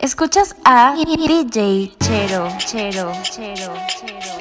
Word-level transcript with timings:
Escuchas 0.00 0.54
a 0.64 0.94
DJ 0.94 1.92
Chero, 1.98 2.48
Chero, 2.58 3.10
Chero, 3.24 3.72
Chero. 3.88 4.32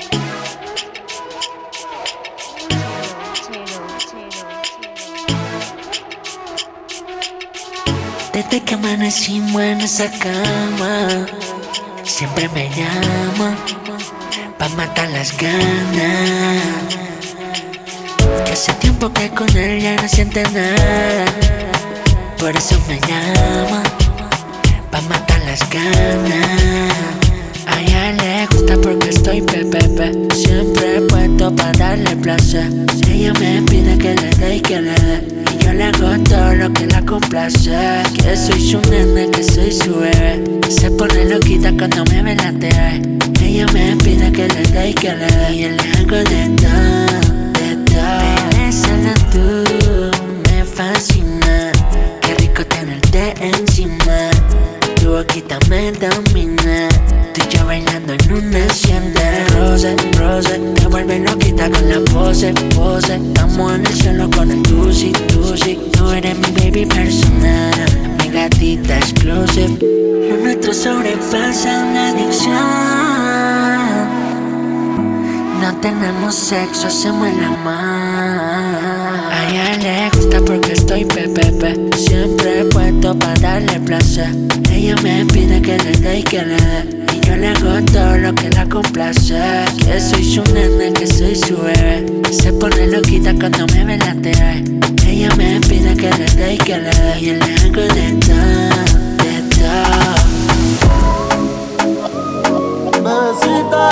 Desde 8.34 8.64
que 8.64 8.76
amanecimos 8.76 9.60
en 9.60 9.82
esa 9.82 10.12
cama, 10.20 11.26
siempre 12.04 12.48
me 12.50 12.70
llama 12.70 13.58
pa' 14.60 14.70
matar 14.78 15.10
las 15.10 15.36
ganas. 15.36 16.96
Que 18.46 18.52
hace 18.54 18.74
tiempo 18.74 19.12
que 19.12 19.32
con 19.32 19.50
él 19.58 19.82
ya 19.82 19.96
no 19.96 20.08
siente 20.08 20.44
nada, 20.52 21.26
por 22.38 22.56
eso 22.56 22.80
me 22.88 23.00
llama 23.00 23.97
pa' 24.98 25.10
matar 25.10 25.42
las 25.46 25.60
ganas. 25.70 26.94
A 27.68 27.82
ella 27.82 28.14
le 28.14 28.48
gusta 28.48 28.76
porque 28.82 29.10
estoy 29.10 29.42
pepepe, 29.42 30.12
siempre 30.34 31.02
puesto 31.10 31.56
para 31.56 31.72
darle 31.74 32.16
placer. 32.16 32.72
Ella 33.10 33.34
me 33.40 33.62
pide 33.64 33.98
que 33.98 34.16
le 34.16 34.30
dé 34.38 34.56
y 34.58 34.62
que 34.62 34.82
le 34.82 34.92
dé. 34.92 35.24
Y 35.54 35.64
yo 35.64 35.74
le 35.74 35.84
hago 35.84 36.24
todo 36.24 36.54
lo 36.54 36.74
que 36.74 36.88
la 36.88 37.02
complace. 37.06 37.72
Que 38.14 38.36
soy 38.36 38.62
su 38.70 38.80
nena, 38.90 39.30
que 39.32 39.44
soy 39.44 39.72
su 39.72 40.00
bebé. 40.00 40.60
Se 40.70 40.90
pone 40.92 41.26
loquita 41.26 41.72
cuando 41.78 42.04
me 42.06 42.24
ve 42.24 42.36
la 42.36 42.52
TV. 42.54 43.02
Ella 43.42 43.66
me 43.74 43.96
pide 43.98 44.32
que 44.32 44.48
le 44.48 44.64
dé 44.64 44.90
y 44.90 44.94
que 44.94 45.16
le 45.16 45.28
dé. 45.28 45.54
Y 45.54 45.62
yo 45.62 45.70
le 45.70 45.84
hago 45.98 46.18
de 46.30 46.44
todo, 46.62 47.06
de 47.60 47.76
todo. 47.86 48.28
Tú 49.32 49.42
me 50.50 50.64
fascina. 50.64 51.72
Qué 52.22 52.34
rico 52.36 52.66
tenerte 52.66 53.34
encima. 53.42 54.37
Tu 55.08 55.14
boquita 55.14 55.58
me 55.70 55.94
domina. 55.94 56.90
Tú 57.34 57.42
y 57.42 57.56
yo 57.56 57.66
bailando 57.66 58.12
en 58.12 58.30
una 58.30 58.70
siente 58.74 59.22
Rose, 59.56 59.96
rose, 60.20 60.60
te 60.76 60.88
vuelve 60.88 61.20
loquita 61.20 61.70
con 61.70 61.88
la 61.88 62.02
pose, 62.12 62.54
pose. 62.76 63.16
Estamos 63.16 63.76
en 63.76 63.88
el 63.88 63.94
cielo 63.94 64.30
con 64.30 64.52
el 64.52 64.62
tusi, 64.64 65.14
tusi. 65.30 65.80
Tú 65.94 66.10
eres 66.12 66.38
mi 66.38 66.52
baby 66.60 66.86
personal, 66.86 68.18
mi 68.20 68.30
gatita 68.32 68.98
exclusive. 68.98 69.80
Lo 70.30 70.44
nuestro 70.44 70.74
sobrepasa 70.74 71.86
una 71.86 72.10
adicción. 72.10 72.58
No 75.62 75.74
tenemos 75.80 76.36
sexo, 76.36 76.88
hacemos 76.88 77.30
el 77.30 77.46
amor. 77.46 77.72
A 79.32 79.50
ella 79.50 79.78
le 79.78 80.10
gusta 80.18 80.42
porque 80.42 80.67
estoy 80.88 81.04
pepepe. 81.04 81.76
Siempre 81.98 82.64
puesto 82.72 83.14
para 83.20 83.34
darle 83.42 83.80
placer. 83.82 84.30
Ella 84.72 84.96
me 85.04 85.26
pide 85.26 85.62
que 85.62 85.78
le 85.78 85.92
dé 85.92 86.20
y 86.20 86.24
que 86.24 86.46
le 86.46 86.56
dé. 86.56 87.06
Y 87.14 87.20
yo 87.28 87.36
le 87.36 87.50
hago 87.50 87.84
todo 87.92 88.18
lo 88.18 88.34
que 88.34 88.50
la 88.52 88.66
complace. 88.70 89.36
Que 89.78 90.00
soy 90.00 90.24
su 90.24 90.42
nena, 90.54 90.94
que 90.94 91.06
soy 91.06 91.36
su 91.36 91.58
bebé. 91.58 92.06
Se 92.32 92.54
pone 92.54 92.88
loquita 92.88 93.34
cuando 93.34 93.68
me 93.74 93.84
ve 93.84 93.98
la 93.98 94.16
TV. 94.16 94.64
Ella 95.06 95.30
me 95.36 95.60
pide 95.62 95.94
que 95.96 96.10
le 96.10 96.26
dé 96.36 96.54
y 96.54 96.58
que 96.58 96.78
le 96.78 96.90
dé. 96.90 97.20
Y 97.20 97.26
yo 97.26 97.34
le 97.34 97.56
hago 97.56 97.82
de 97.94 98.14
todo, 98.26 98.70
de 99.24 99.42
todo. 99.56 100.08
Bebecita, 103.04 103.84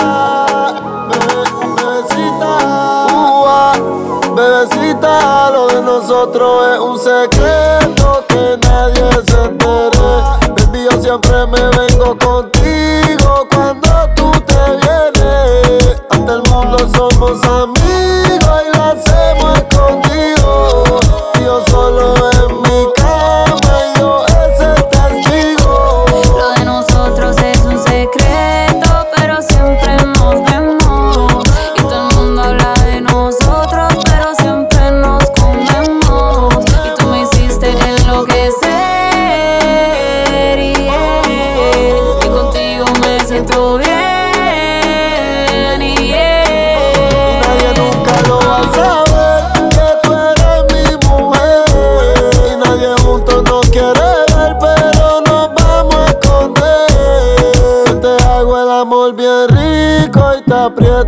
bebe, 1.09 1.43
bebecita, 1.75 2.53
bebecita, 4.35 5.54
de 5.75 5.81
nosotros 5.81 6.67
es 6.73 6.79
un 6.79 6.97
secreto 6.97 8.23
que 8.29 8.57
nadie 8.65 9.09
se 9.27 9.43
entere. 9.43 10.07
Baby, 10.55 10.87
yo 10.89 11.01
siempre 11.01 11.45
me 11.47 11.61
vengo 11.77 12.17
contigo 12.17 13.47
cuando 13.53 14.09
tú 14.15 14.31
te 14.45 14.63
vienes. 14.81 16.01
Ante 16.11 16.33
el 16.33 16.43
mundo 16.49 16.77
somos 16.95 17.43
amigos 17.43 17.84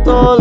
te 0.04 0.37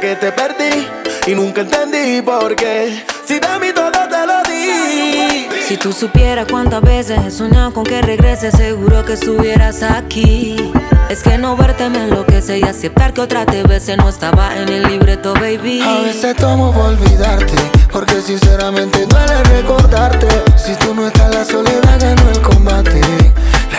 que 0.00 0.14
te 0.16 0.30
perdí 0.32 0.86
y 1.26 1.34
nunca 1.34 1.62
entendí 1.62 2.22
por 2.22 2.54
qué. 2.54 3.04
Si 3.26 3.34
de 3.34 3.58
mí 3.58 3.68
todo 3.74 3.90
te 3.90 4.26
lo 4.26 4.42
di. 4.48 5.48
Si 5.66 5.76
tú 5.76 5.92
supieras 5.92 6.46
cuántas 6.50 6.82
veces 6.82 7.18
he 7.26 7.30
soñado 7.30 7.72
con 7.72 7.84
que 7.84 8.00
regreses, 8.00 8.54
seguro 8.54 9.04
que 9.04 9.14
estuvieras 9.14 9.82
aquí. 9.82 10.72
Es 11.08 11.22
que 11.22 11.38
no 11.38 11.56
verte 11.56 11.88
me 11.88 12.04
enloquece 12.04 12.58
y 12.58 12.62
aceptar 12.62 13.12
que 13.12 13.22
otra 13.22 13.44
te 13.44 13.62
bese 13.62 13.96
no 13.96 14.08
estaba 14.08 14.56
en 14.56 14.68
el 14.68 14.82
libreto, 14.84 15.34
baby. 15.34 15.80
A 15.80 16.02
veces 16.02 16.36
tomo 16.36 16.72
por 16.72 16.86
olvidarte, 16.86 17.56
porque 17.90 18.20
sinceramente 18.20 19.06
duele 19.06 19.42
recordarte. 19.44 20.28
Si 20.56 20.74
tú 20.74 20.94
no 20.94 21.06
estás, 21.06 21.34
la 21.34 21.44
soledad 21.44 21.98
ganó 22.00 22.30
el 22.30 22.40
combate. 22.40 23.00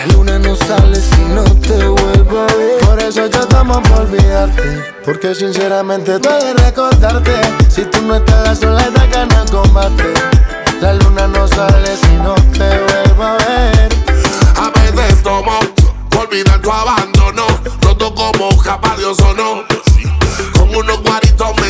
La 0.00 0.06
luna 0.14 0.38
no 0.38 0.56
sale 0.56 0.96
si 0.96 1.20
no 1.34 1.44
te 1.60 1.76
vuelvo 1.86 2.38
a 2.40 2.46
ver. 2.46 2.80
Por 2.86 2.98
eso 3.00 3.26
yo 3.26 3.46
tomo 3.48 3.82
por 3.82 4.00
olvidarte, 4.00 4.82
porque 5.04 5.34
sinceramente 5.34 6.18
duele 6.18 6.54
recordarte. 6.54 7.34
Si 7.68 7.82
tú 7.84 8.00
no 8.00 8.14
estás, 8.16 8.48
la 8.48 8.54
soledad 8.56 9.08
ganó 9.12 9.42
el 9.42 9.50
combate. 9.50 10.04
La 10.80 10.94
luna 10.94 11.26
no 11.26 11.46
sale 11.46 11.94
si 11.98 12.14
no 12.14 12.34
te 12.34 12.78
vuelvo 12.78 13.24
a 13.24 13.36
ver. 13.36 13.88
A 14.56 14.70
veces 14.70 15.22
tomo 15.22 15.60
por 16.08 16.28
olvidar 16.28 16.58
tu 16.62 16.72
abandono, 16.72 17.44
roto 17.82 18.14
como 18.14 18.56
capa 18.56 18.96
de 18.96 19.04
ozono. 19.04 19.64
Con 20.54 20.74
unos 20.76 21.02
guaritos 21.02 21.50
me 21.60 21.68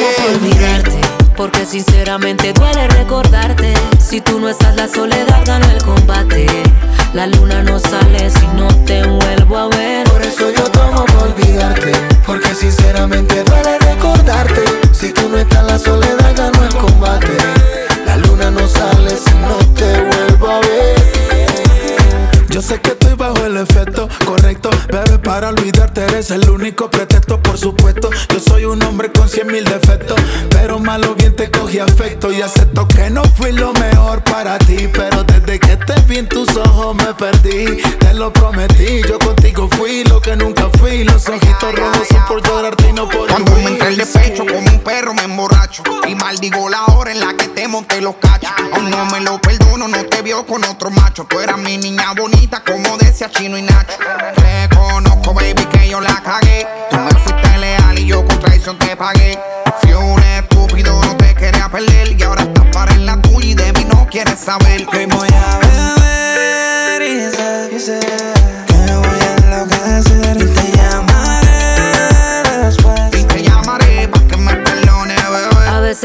win. 0.00 0.36
olvidarte, 0.36 1.00
porque 1.36 1.66
sinceramente 1.66 2.52
duele 2.52 2.88
recordarte. 2.88 3.74
Si 3.98 4.20
tú 4.20 4.40
no 4.40 4.48
estás, 4.48 4.74
la 4.76 4.88
soledad 4.88 5.42
ganó 5.44 5.66
el 5.70 5.82
combate. 5.82 6.46
La 7.14 7.26
luna 7.26 7.62
no 7.62 7.78
sale 7.78 8.30
si 8.30 8.46
no 8.56 8.68
te 8.84 9.04
vuelvo 9.06 9.58
a 9.58 9.68
ver. 9.68 10.08
Por 10.08 10.22
eso 10.22 10.50
yo 10.50 10.62
tomo 10.70 11.04
por 11.06 11.28
olvidarte, 11.28 11.92
porque 12.26 12.54
sinceramente 12.54 13.42
duele 13.44 13.78
recordarte. 13.78 14.62
Si 14.92 15.12
tú 15.12 15.28
no 15.28 15.38
estás, 15.38 15.64
la 15.64 15.78
soledad 15.78 16.34
ganó 16.36 16.64
el 16.64 16.74
combate. 16.76 17.36
La 18.06 18.16
luna 18.16 18.50
no 18.50 18.66
sale 18.68 19.10
si 19.10 19.34
no 19.34 19.56
te 19.74 20.00
vuelvo 20.02 20.48
a 20.48 20.60
ver. 20.60 21.00
Yo 22.48 22.60
sé 22.60 22.80
que 22.80 22.90
estoy 22.90 23.14
bajo 23.14 23.44
el 23.44 23.56
efecto 23.56 24.08
correcto, 24.26 24.70
bebé, 24.88 25.18
para 25.18 25.48
olvidarte 25.48 25.79
eres 26.20 26.30
el 26.32 26.50
único 26.50 26.90
pretexto, 26.90 27.42
por 27.42 27.56
supuesto. 27.56 28.10
Yo 28.28 28.40
soy 28.40 28.66
un 28.66 28.82
hombre 28.82 29.10
con 29.10 29.26
cien 29.26 29.46
mil 29.46 29.64
defectos, 29.64 30.20
pero 30.50 30.78
malo 30.78 31.14
bien 31.14 31.34
te 31.34 31.50
cogí 31.50 31.78
afecto 31.78 32.30
y 32.30 32.42
acepto 32.42 32.86
que 32.88 33.08
no 33.08 33.24
fui 33.24 33.52
lo 33.52 33.72
mejor 33.72 34.22
para 34.24 34.58
ti, 34.58 34.88
pero 34.92 35.24
desde 35.24 35.58
que 35.58 35.78
te 35.78 35.94
vi 36.02 36.18
en 36.18 36.28
tus 36.28 36.54
ojos 36.56 36.94
me 36.94 37.14
perdí. 37.14 37.80
Te 37.98 38.12
lo 38.12 38.30
prometí, 38.32 39.00
yo 39.08 39.18
contigo 39.18 39.68
fui 39.78 40.04
lo 40.04 40.20
que 40.20 40.36
nunca 40.36 40.68
fui. 40.78 41.04
Los 41.04 41.26
ojitos 41.26 41.74
rojos 41.74 42.06
son 42.08 42.26
por 42.28 42.46
llorarte 42.46 42.90
y 42.90 42.92
no 42.92 43.08
por 43.08 43.26
Cuando 43.26 43.52
me 43.52 43.64
entré 43.64 43.88
el 43.88 43.96
despecho 43.96 44.44
como 44.44 44.58
un 44.58 44.80
perro 44.80 45.14
me 45.14 45.22
emborracho 45.22 45.82
Y 46.06 46.14
maldigo 46.14 46.68
la 46.68 46.84
hora 46.86 47.12
en 47.12 47.20
la 47.20 47.34
que 47.34 47.39
te 47.60 47.68
monté 47.68 48.00
los 48.00 48.16
cachos. 48.16 48.50
Aún 48.72 48.88
no 48.88 49.04
me 49.06 49.20
lo 49.20 49.38
perdono, 49.38 49.86
no 49.86 50.04
te 50.06 50.22
vio 50.22 50.46
con 50.46 50.64
otro 50.64 50.90
macho. 50.90 51.26
Tú 51.28 51.40
eras 51.40 51.58
mi 51.58 51.76
niña 51.76 52.14
bonita 52.16 52.62
como 52.64 52.96
decía 52.96 53.28
Chino 53.30 53.58
y 53.58 53.62
Nacho. 53.62 53.98
Reconozco 54.34 55.34
baby 55.34 55.66
que 55.66 55.90
yo 55.90 56.00
la 56.00 56.22
cagué. 56.22 56.66
Tú 56.90 56.96
me 56.96 57.10
fuiste 57.10 57.58
leal 57.58 57.98
y 57.98 58.06
yo 58.06 58.24
con 58.24 58.40
traición 58.40 58.78
te 58.78 58.96
pagué. 58.96 59.38
Fui 59.82 59.92
un 59.92 60.22
estúpido, 60.22 61.04
no 61.04 61.16
te 61.16 61.34
quería 61.34 61.68
perder 61.68 62.18
Y 62.18 62.22
ahora 62.22 62.42
estás 62.44 62.64
para 62.72 62.94
en 62.94 63.04
la 63.04 63.20
tuya 63.20 63.46
y 63.46 63.54
de 63.54 63.72
mí 63.74 63.84
no 63.84 64.06
quieres 64.06 64.40
saber. 64.40 64.86
Hoy 64.94 65.04
voy 65.04 65.28
a 65.28 65.58
beber 65.58 67.02
y 67.02 67.30
sé, 67.30 67.70
y 67.76 67.78
sé 67.78 68.39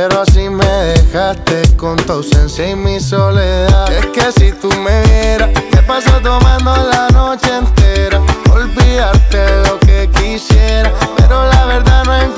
Pero 0.00 0.20
así 0.20 0.48
me 0.48 0.64
dejaste 0.64 1.74
con 1.76 1.96
tu 1.96 2.12
ausencia 2.12 2.70
y 2.70 2.76
mi 2.76 3.00
soledad. 3.00 3.92
Es 3.92 4.06
que 4.06 4.30
si 4.30 4.52
tú 4.52 4.70
me 4.74 5.02
vieras, 5.02 5.50
te 5.72 5.82
paso 5.82 6.20
tomando 6.22 6.72
la 6.76 7.08
noche 7.08 7.48
entera. 7.56 8.20
Olvidarte 8.52 9.60
lo 9.66 9.76
que 9.80 10.08
quisiera, 10.14 10.92
pero 11.16 11.44
la 11.50 11.64
verdad 11.64 12.04
no 12.04 12.14
encuentro 12.14 12.37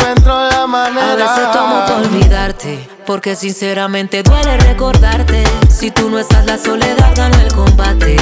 A 1.11 1.17
veces 1.17 1.51
tomo 1.53 1.85
por 1.87 2.07
olvidarte, 2.07 2.89
porque 3.05 3.35
sinceramente 3.35 4.23
duele 4.23 4.57
recordarte. 4.59 5.43
Si 5.69 5.91
tú 5.91 6.09
no 6.09 6.21
estás, 6.21 6.47
la 6.47 6.57
soledad 6.57 7.13
gana 7.17 7.43
el 7.43 7.53
combate. 7.53 8.17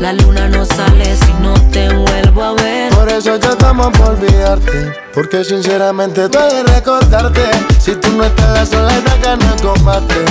La 0.00 0.12
luna 0.12 0.48
no 0.48 0.64
sale 0.64 1.16
si 1.16 1.32
no 1.40 1.54
te 1.70 1.88
vuelvo 1.94 2.42
a 2.42 2.54
ver. 2.54 2.92
Por 2.92 3.08
eso 3.08 3.36
yo 3.36 3.56
tomo 3.56 3.92
por 3.92 4.10
olvidarte, 4.10 4.92
porque 5.14 5.44
sinceramente 5.44 6.26
duele 6.26 6.64
recordarte. 6.64 7.44
Si 7.78 7.94
tú 7.94 8.10
no 8.10 8.24
estás, 8.24 8.50
la 8.50 8.66
soledad 8.66 9.18
gana 9.22 9.54
el 9.54 9.62
combate. 9.62 10.24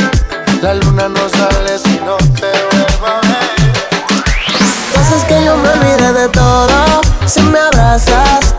La 0.61 0.73
luna 0.73 1.07
no 1.07 1.29
sale 1.29 1.79
si 1.79 1.97
no 2.05 2.17
te 2.17 2.51
vuelvo 2.71 3.07
a 3.07 3.21
ver. 3.21 3.55
Cosas 4.93 5.23
que 5.29 5.45
yo 5.45 5.55
me 5.55 5.69
olvidé 5.69 6.11
de 6.11 6.27
todo. 6.27 7.01
Si 7.25 7.41
me 7.41 7.59
abrazas 7.59 8.53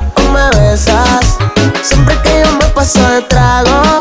Siempre 1.82 2.14
que 2.22 2.42
yo 2.44 2.52
me 2.58 2.66
paso 2.66 3.00
de 3.08 3.22
trago, 3.22 3.98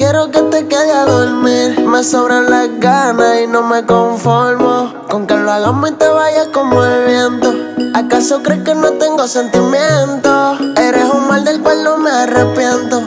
quiero 0.00 0.30
que 0.30 0.40
te 0.44 0.66
quede 0.66 0.92
a 0.92 1.04
dormir. 1.04 1.78
Me 1.80 2.02
sobran 2.02 2.48
las 2.50 2.68
ganas 2.78 3.42
y 3.44 3.46
no 3.46 3.62
me 3.62 3.84
conformo. 3.84 4.94
Con 5.10 5.26
que 5.26 5.36
lo 5.36 5.52
hagamos 5.52 5.90
y 5.90 5.92
te 5.92 6.08
vayas 6.08 6.48
como 6.54 6.82
el 6.82 7.04
viento. 7.04 7.54
¿Acaso 7.94 8.42
crees 8.42 8.64
que 8.64 8.74
no 8.74 8.92
tengo 8.92 9.28
sentimiento? 9.28 10.56
Eres 10.76 11.04
un 11.04 11.28
mal 11.28 11.44
del 11.44 11.60
cual 11.60 11.84
no 11.84 11.98
me 11.98 12.10
arrepiento. 12.10 13.02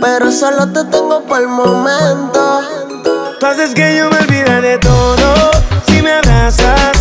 Pero 0.00 0.30
solo 0.30 0.68
te 0.72 0.84
tengo 0.84 1.20
por 1.22 1.40
el 1.40 1.48
momento. 1.48 2.60
Tú 3.40 3.46
haces 3.46 3.74
que 3.74 3.96
yo 3.96 4.08
me 4.08 4.18
olvide 4.18 4.60
de 4.60 4.78
todo. 4.78 5.50
Si 5.88 6.00
me 6.00 6.12
abrazas. 6.12 6.95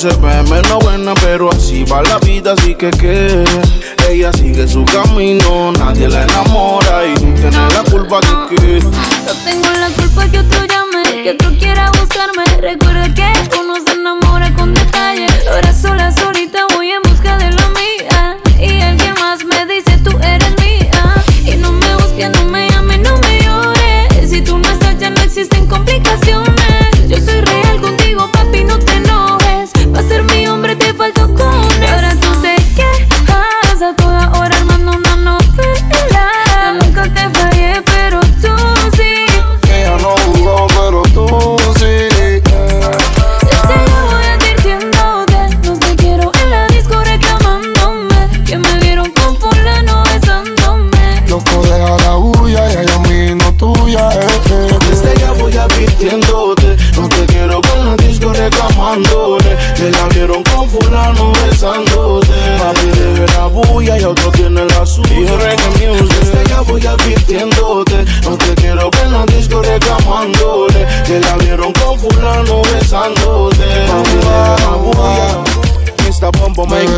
se 0.00 0.08
ve 0.16 0.42
menos 0.44 0.82
buena, 0.82 1.12
pero 1.16 1.50
así 1.50 1.84
va 1.84 2.02
la 2.02 2.18
vida, 2.20 2.54
así 2.54 2.74
que 2.74 2.90
qué. 2.90 3.44
Ella 4.08 4.32
sigue 4.32 4.66
su 4.66 4.82
camino, 4.86 5.72
nadie 5.72 6.08
la 6.08 6.22
enamora 6.22 7.04
y 7.04 7.14
tiene 7.16 7.50
la 7.50 7.84
culpa 7.90 8.18
de 8.20 8.56
que. 8.56 8.80
No 8.80 9.34
tengo 9.44 9.68
la 9.78 9.90
culpa 9.90 10.26
que 10.30 10.38
otro 10.38 10.64
llame, 10.64 11.22
que 11.22 11.34
tú 11.34 11.54
quieras 11.58 11.90
buscarme, 12.00 12.44
recuerda 12.62 12.99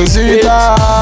Visita 0.02 1.01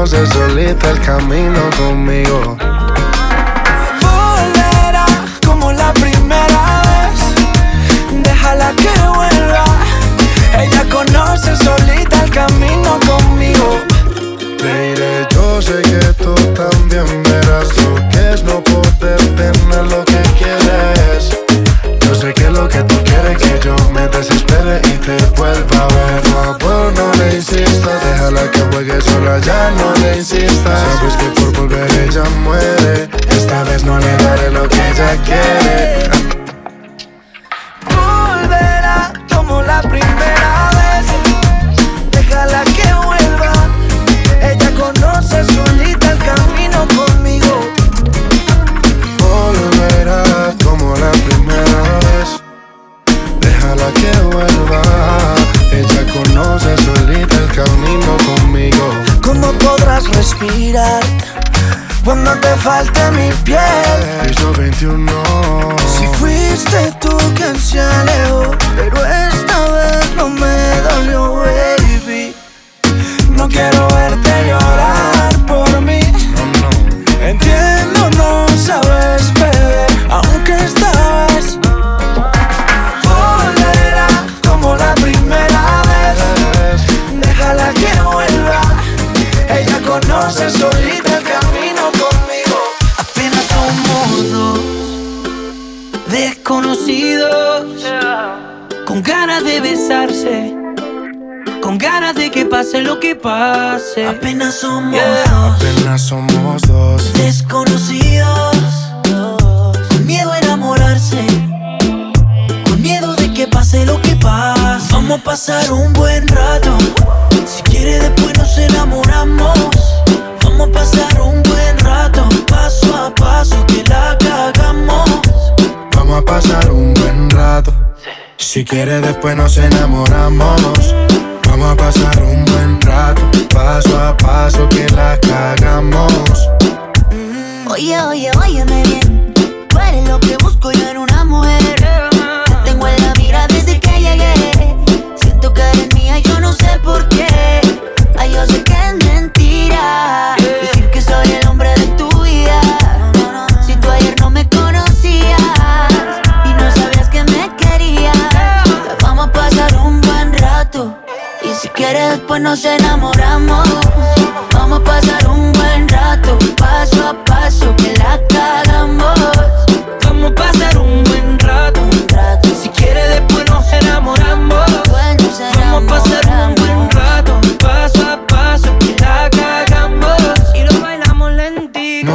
conoce 0.00 0.26
solita 0.28 0.90
el 0.92 1.00
camino 1.00 1.60
conmigo. 1.76 2.39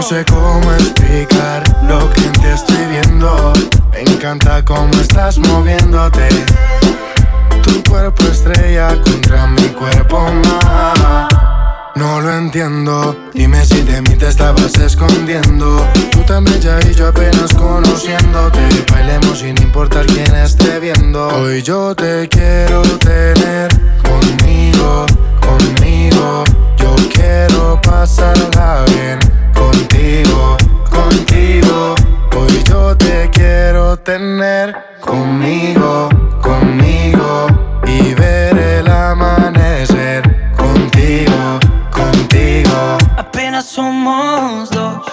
No 0.06 0.10
sé 0.10 0.26
cómo 0.26 0.72
explicar 0.74 1.64
lo 1.90 1.98
que 2.14 2.26
en 2.26 2.32
ti 2.34 2.46
estoy 2.54 2.86
viendo. 2.92 3.54
Me 3.92 4.02
encanta 4.02 4.64
cómo 4.64 4.94
estás 5.02 5.40
moviéndote. 5.40 6.30
Tu 7.64 7.84
cuerpo 7.90 8.22
estrella 8.26 8.90
contra 9.02 9.48
mi 9.48 9.64
cuerpo 9.70 10.22
más. 10.22 11.28
No 11.96 12.22
lo 12.22 12.38
entiendo, 12.38 13.18
dime 13.34 13.66
si 13.66 13.82
de 13.82 14.00
mí 14.04 14.10
te 14.10 14.28
estabas 14.28 14.78
escondiendo. 14.78 15.84
Tú 16.12 16.20
tan 16.20 16.44
bella 16.44 16.78
y 16.88 16.94
yo 16.94 17.08
apenas 17.08 17.52
conociéndote. 17.56 18.60
Bailemos 18.92 19.40
sin 19.40 19.60
importar 19.60 20.06
quién 20.06 20.36
esté 20.36 20.80
viendo. 20.80 21.30
Hoy 21.30 21.64
yo 21.64 21.96
te 21.96 22.30
quiero 22.30 22.84
tener 23.00 23.72
conmigo, 24.04 25.08
conmigo. 25.42 26.44
Yo 26.78 26.96
quiero 27.12 27.82
pasarla 27.82 28.86
bien 28.90 29.35
contigo, 29.76 30.58
contigo. 30.90 31.96
Hoy 32.36 32.64
yo 32.64 32.96
te 32.96 33.30
quiero 33.32 33.98
tener 33.98 34.76
conmigo, 35.00 36.10
conmigo. 36.42 37.48
Y 37.86 38.14
ver 38.14 38.58
el 38.58 38.88
amanecer 38.88 40.24
contigo, 40.56 41.60
contigo. 41.92 42.98
Apenas 43.18 43.66
somos 43.66 44.70
dos 44.70 45.06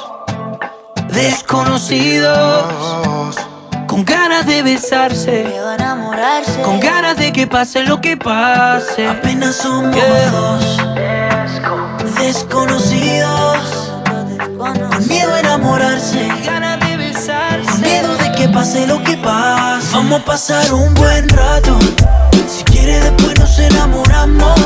desconocidos. 1.08 2.66
Con 3.86 4.04
ganas 4.06 4.46
de 4.46 4.62
besarse, 4.62 5.44
enamorarse. 5.74 6.62
con 6.62 6.80
ganas 6.80 7.18
de 7.18 7.30
que 7.30 7.46
pase 7.46 7.82
lo 7.82 8.00
que 8.00 8.16
pase. 8.16 9.06
Apenas 9.06 9.56
somos 9.56 9.94
dos 10.32 10.78
desconocidos 12.18 13.81
al 14.64 15.06
miedo 15.08 15.34
a 15.34 15.40
enamorarse, 15.40 16.28
ganas 16.44 16.78
de 16.78 16.96
besarse. 16.96 17.68
Al 17.68 17.78
miedo 17.80 18.16
de 18.16 18.30
que 18.30 18.48
pase 18.48 18.86
lo 18.86 19.02
que 19.02 19.16
pase. 19.16 19.88
Vamos 19.92 20.20
a 20.20 20.24
pasar 20.24 20.72
un 20.72 20.94
buen 20.94 21.28
rato. 21.30 21.76
Si 22.46 22.62
quiere 22.62 23.00
después 23.00 23.36
nos 23.40 23.58
enamoramos. 23.58 24.60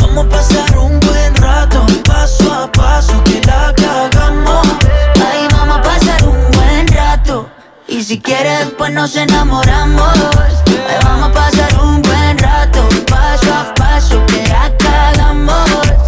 Vamos 0.00 0.26
a 0.26 0.28
pasar 0.28 0.78
un 0.78 1.00
buen 1.00 1.34
rato. 1.34 1.84
Paso 2.06 2.54
a 2.54 2.70
paso, 2.70 3.20
que 3.24 3.40
la 3.44 3.74
cagamos. 3.74 4.66
Ahí 5.32 5.48
vamos 5.50 5.78
a 5.78 5.82
pasar 5.82 6.24
un 6.24 6.50
buen 6.52 6.86
rato. 6.86 7.50
Y 7.88 8.04
si 8.04 8.20
quiere 8.20 8.50
después 8.58 8.92
nos 8.92 9.16
enamoramos. 9.16 10.16
Ahí 10.88 10.98
vamos 11.02 11.30
a 11.30 11.32
pasar 11.32 11.80
un 11.82 12.02
buen 12.02 12.38
rato. 12.38 12.88
Paso 13.10 13.52
a 13.52 13.74
paso, 13.74 14.24
que 14.26 14.46
la 14.46 14.70
cagamos 14.78 16.07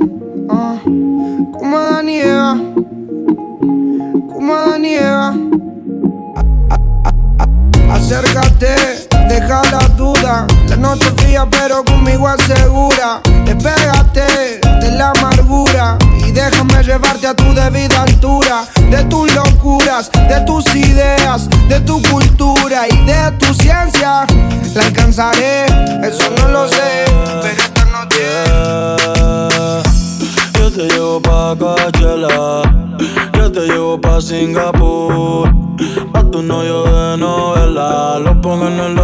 Eso 25.11 26.23
no 26.37 26.47
lo 26.47 26.67
sé, 26.69 27.03
pero 27.41 27.61
esta 27.61 27.83
noche. 27.83 28.23
Yo 30.57 30.71
te 30.71 30.87
llevo 30.87 31.21
pa' 31.21 31.53
Coachella, 31.59 32.61
yo 33.33 33.51
te 33.51 33.59
llevo 33.59 33.99
pa' 33.99 34.21
Singapur. 34.21 35.49
A 36.13 36.23
tu 36.23 36.41
novio 36.41 36.83
de 36.83 37.17
novela, 37.17 38.19
lo 38.19 38.39
pongo 38.39 38.67
en 38.67 38.79
el 38.79 38.95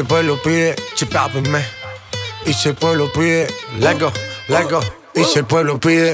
el 0.00 0.06
pueblo 0.06 0.40
pide, 0.42 0.74
chipápenme. 0.94 1.62
Y 2.46 2.54
si 2.54 2.70
el 2.70 2.74
pueblo 2.74 3.12
pide, 3.12 3.46
let 3.78 3.98
go, 3.98 4.10
let 4.48 4.64
go. 4.70 4.80
Y 5.14 5.24
si 5.24 5.40
el 5.40 5.44
pueblo 5.44 5.78
pide, 5.78 6.12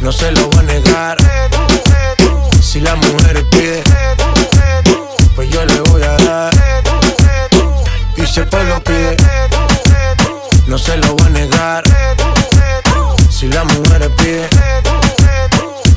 no 0.00 0.12
se 0.12 0.30
lo 0.30 0.46
voy 0.48 0.60
a 0.60 0.62
negar. 0.62 1.18
Si 2.62 2.80
la 2.80 2.94
mujer 2.94 3.44
pide, 3.50 3.82
pues 5.34 5.50
yo 5.50 5.64
le 5.64 5.80
voy 5.80 6.02
a 6.02 6.12
dar. 6.12 6.54
Y 8.16 8.24
si 8.24 8.40
el 8.40 8.48
pueblo 8.48 8.82
pide, 8.84 9.16
no 10.68 10.78
se 10.78 10.96
lo 10.96 11.14
voy 11.14 11.26
a 11.26 11.30
negar. 11.30 11.84
Si 13.30 13.48
la 13.48 13.64
mujer 13.64 14.10
pide, 14.16 14.48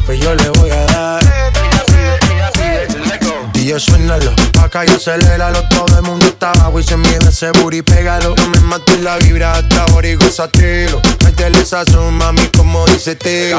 pues 0.08 0.20
yo 0.20 0.34
le 0.34 0.50
voy 0.50 0.72
a 0.72 0.86
dar. 0.86 1.22
Y 3.72 3.80
suénalo, 3.80 4.34
pa' 4.54 4.64
acá 4.64 4.84
y 4.86 4.90
aceléralo 4.90 5.64
ese 7.42 7.52
booty, 7.60 7.82
pégalo 7.82 8.36
No 8.36 8.48
me 8.48 8.60
mates 8.60 9.00
la 9.02 9.18
vibra 9.18 9.54
hasta 9.54 9.84
ahora 9.84 10.08
y 10.08 10.16
gozatelo 10.16 11.02
Métele 11.24 11.66
sazón, 11.66 12.14
mami, 12.16 12.46
como 12.56 12.86
dice 12.86 13.16
tío 13.16 13.58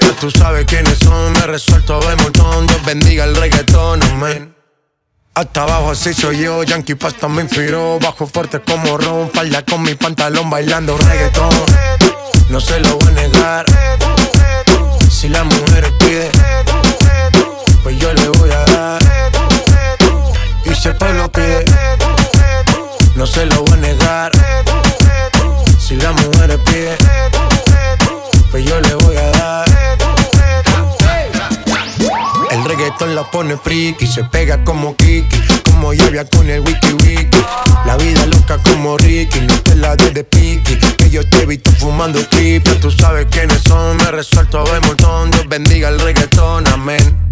Ya 0.00 0.12
tú 0.20 0.30
sabes 0.30 0.66
quiénes 0.66 0.98
son, 0.98 1.32
me 1.32 1.46
resuelto 1.46 2.00
de 2.00 2.16
montón. 2.16 2.66
Dios 2.66 2.84
bendiga 2.84 3.24
el 3.24 3.36
reggaetón, 3.36 4.02
amén. 4.02 4.54
Hasta 5.34 5.62
abajo 5.62 5.92
así 5.92 6.12
soy 6.12 6.40
yo, 6.40 6.62
Yankee 6.62 6.94
Pasta 6.94 7.26
me 7.26 7.42
inspiró 7.42 7.98
Bajo 8.00 8.26
fuerte 8.26 8.60
como 8.60 8.98
Ron, 8.98 9.30
falda 9.30 9.64
con 9.64 9.82
mi 9.82 9.94
pantalón 9.94 10.50
bailando 10.50 10.98
reggaetón. 10.98 11.50
No 12.50 12.60
se 12.60 12.80
lo 12.80 12.96
voy 12.98 13.08
a 13.08 13.10
negar. 13.12 13.66
Si 15.10 15.28
la 15.28 15.44
mujer 15.44 15.92
pide 15.98 16.30
Pues 17.82 17.98
yo 17.98 18.12
le 18.12 18.28
voy 18.28 18.50
a 18.50 18.64
dar. 18.72 19.02
Y 20.64 20.94
pueblo 20.94 20.98
pide 20.98 21.21
No 23.22 23.26
se 23.28 23.46
lo 23.46 23.62
voy 23.62 23.74
a 23.74 23.76
negar 23.76 24.32
Si 25.78 25.94
la 25.94 26.10
mujer 26.10 26.58
pide 26.64 26.96
Pues 28.50 28.64
yo 28.64 28.80
le 28.80 28.94
voy 28.96 29.16
a 29.16 29.30
dar 29.30 29.66
el 32.50 32.64
reggaetón 32.64 33.14
la 33.14 33.30
pone 33.30 33.56
friki, 33.56 34.06
se 34.06 34.24
pega 34.24 34.62
como 34.62 34.94
Kiki, 34.94 35.40
como 35.64 35.94
lluvia 35.94 36.28
con 36.28 36.50
el 36.50 36.60
wiki 36.60 36.92
wiki. 36.92 37.42
La 37.86 37.96
vida 37.96 38.26
loca 38.26 38.58
como 38.58 38.98
Ricky, 38.98 39.40
no 39.40 39.54
te 39.62 39.74
la 39.74 39.96
de 39.96 40.22
piqui. 40.22 40.76
Que 40.98 41.08
yo 41.08 41.26
te 41.26 41.42
he 41.42 41.46
visto 41.46 41.72
fumando 41.72 42.20
creep, 42.28 42.62
tú 42.80 42.90
sabes 42.90 43.26
quiénes 43.30 43.62
son, 43.66 43.96
me 43.96 44.10
resuelto 44.10 44.64
de 44.64 44.80
montón. 44.80 45.30
Dios 45.30 45.48
bendiga 45.48 45.88
el 45.88 45.98
reggaetón, 45.98 46.68
amén. 46.68 47.31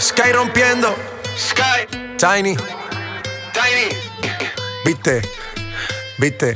Sky 0.00 0.32
rompiendo, 0.32 0.94
Sky, 1.36 1.86
Tiny, 2.16 2.56
Tiny. 3.52 3.88
Viste, 4.84 5.22
viste. 6.18 6.54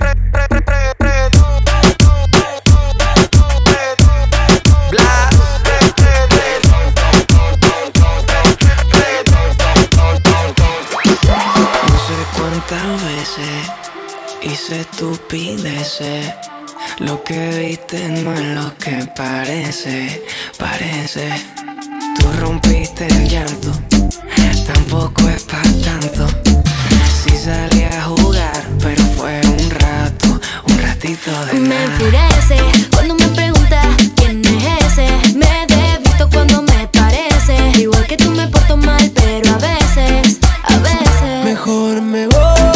Bla. 4.90 5.31
No 11.88 11.98
sé 11.98 12.14
cuántas 12.37 13.05
veces 13.05 13.70
hice 14.42 14.81
estupideces. 14.83 16.33
Lo 16.98 17.24
que 17.24 17.48
viste 17.59 18.09
no 18.09 18.33
es 18.35 18.40
lo 18.40 18.76
que 18.78 19.05
parece, 19.16 20.22
parece. 20.59 21.71
Tú 22.18 22.27
rompiste 22.40 23.07
el 23.07 23.29
llanto, 23.29 23.70
tampoco 24.66 25.29
es 25.29 25.42
para 25.44 25.62
tanto. 25.62 26.27
Sí 27.25 27.37
salí 27.37 27.83
a 27.85 28.03
jugar, 28.03 28.62
pero 28.81 29.03
fue 29.16 29.40
un 29.44 29.70
rato, 29.70 30.40
un 30.68 30.79
ratito 30.83 31.31
de 31.46 31.55
Me 31.61 31.68
nada. 31.68 31.85
enfurece 31.85 32.57
cuando 32.94 33.14
me 33.14 33.27
preguntas 33.29 33.87
quién 34.16 34.42
es 34.44 34.85
ese. 34.87 35.09
Me 35.35 35.66
desvisto 35.66 36.29
cuando 36.31 36.62
me 36.62 36.87
parece. 36.88 37.57
Igual 37.81 38.07
que 38.07 38.16
tú 38.16 38.31
me 38.31 38.46
porto 38.48 38.77
mal, 38.77 39.11
pero 39.14 39.51
a 39.55 39.59
veces, 39.59 40.38
a 40.64 40.77
veces. 40.79 41.44
Mejor 41.44 42.01
me 42.03 42.27
voy, 42.27 42.71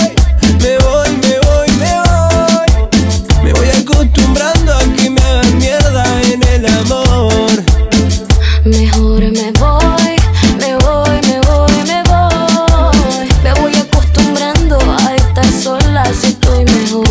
Mejor 8.66 9.20
me 9.20 9.52
voy, 9.52 10.16
me 10.58 10.74
voy, 10.78 11.20
me 11.22 11.40
voy, 11.46 11.84
me 11.86 12.02
voy. 12.02 13.28
Me 13.44 13.52
voy 13.60 13.72
acostumbrando 13.76 14.76
a 14.80 15.14
estar 15.14 15.46
sola, 15.52 16.02
así 16.02 16.26
estoy 16.26 16.64
mejor. 16.64 17.06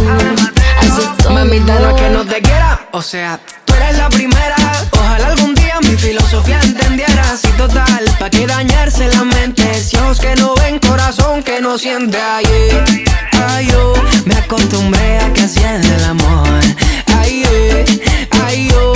Así 0.82 1.02
estoy 1.02 1.34
Mamita, 1.34 1.80
no 1.80 1.90
es 1.92 2.02
que 2.02 2.10
no 2.10 2.26
te 2.26 2.42
quiera, 2.42 2.90
o 2.92 3.02
sea, 3.02 3.40
tú 3.64 3.74
eres 3.74 3.98
la 3.98 4.10
primera. 4.10 4.58
Ojalá 4.92 5.28
algún 5.28 5.56
día 5.56 5.80
mi 5.82 5.96
filosofía 5.96 6.60
entendieras. 6.62 7.42
Y 7.46 7.52
total, 7.58 8.04
¿pa' 8.20 8.30
qué 8.30 8.46
dañarse 8.46 9.08
la 9.08 9.24
mente? 9.24 9.64
Si 9.76 9.96
ojos 9.96 10.20
que 10.20 10.36
no 10.36 10.56
ven, 10.56 10.78
corazón 10.80 11.42
que 11.42 11.62
no 11.62 11.78
siente. 11.78 12.18
Ay, 12.18 12.46
eh, 12.50 13.06
ay, 13.48 13.68
yo 13.68 13.94
me 14.26 14.36
acostumbré 14.36 15.20
a 15.20 15.32
que 15.32 15.44
hacían 15.44 15.82
el 15.86 16.04
amor. 16.04 16.50
Ay, 17.18 17.44
eh, 17.50 17.86
ay, 18.44 18.68
yo, 18.70 18.94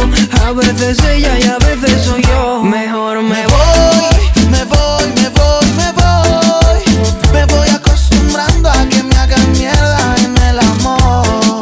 a 0.50 0.54
veces 0.54 0.98
ella 1.04 1.38
y 1.38 1.44
a 1.44 1.60
veces 1.60 2.06
soy 2.06 2.24
yo. 2.24 2.64
Mejor 2.64 3.22
me 3.22 3.46
voy, 3.46 4.50
me 4.50 4.64
voy, 4.66 5.06
me 5.16 5.30
voy, 5.30 5.66
me 5.78 5.92
voy. 5.92 6.82
Me 7.32 7.46
voy 7.46 7.70
acostumbrando 7.70 8.70
a 8.72 8.84
que 8.90 9.04
me 9.04 9.16
hagan 9.16 9.52
mierda 9.52 10.16
en 10.18 10.36
el 10.50 10.60
amor. 10.60 11.60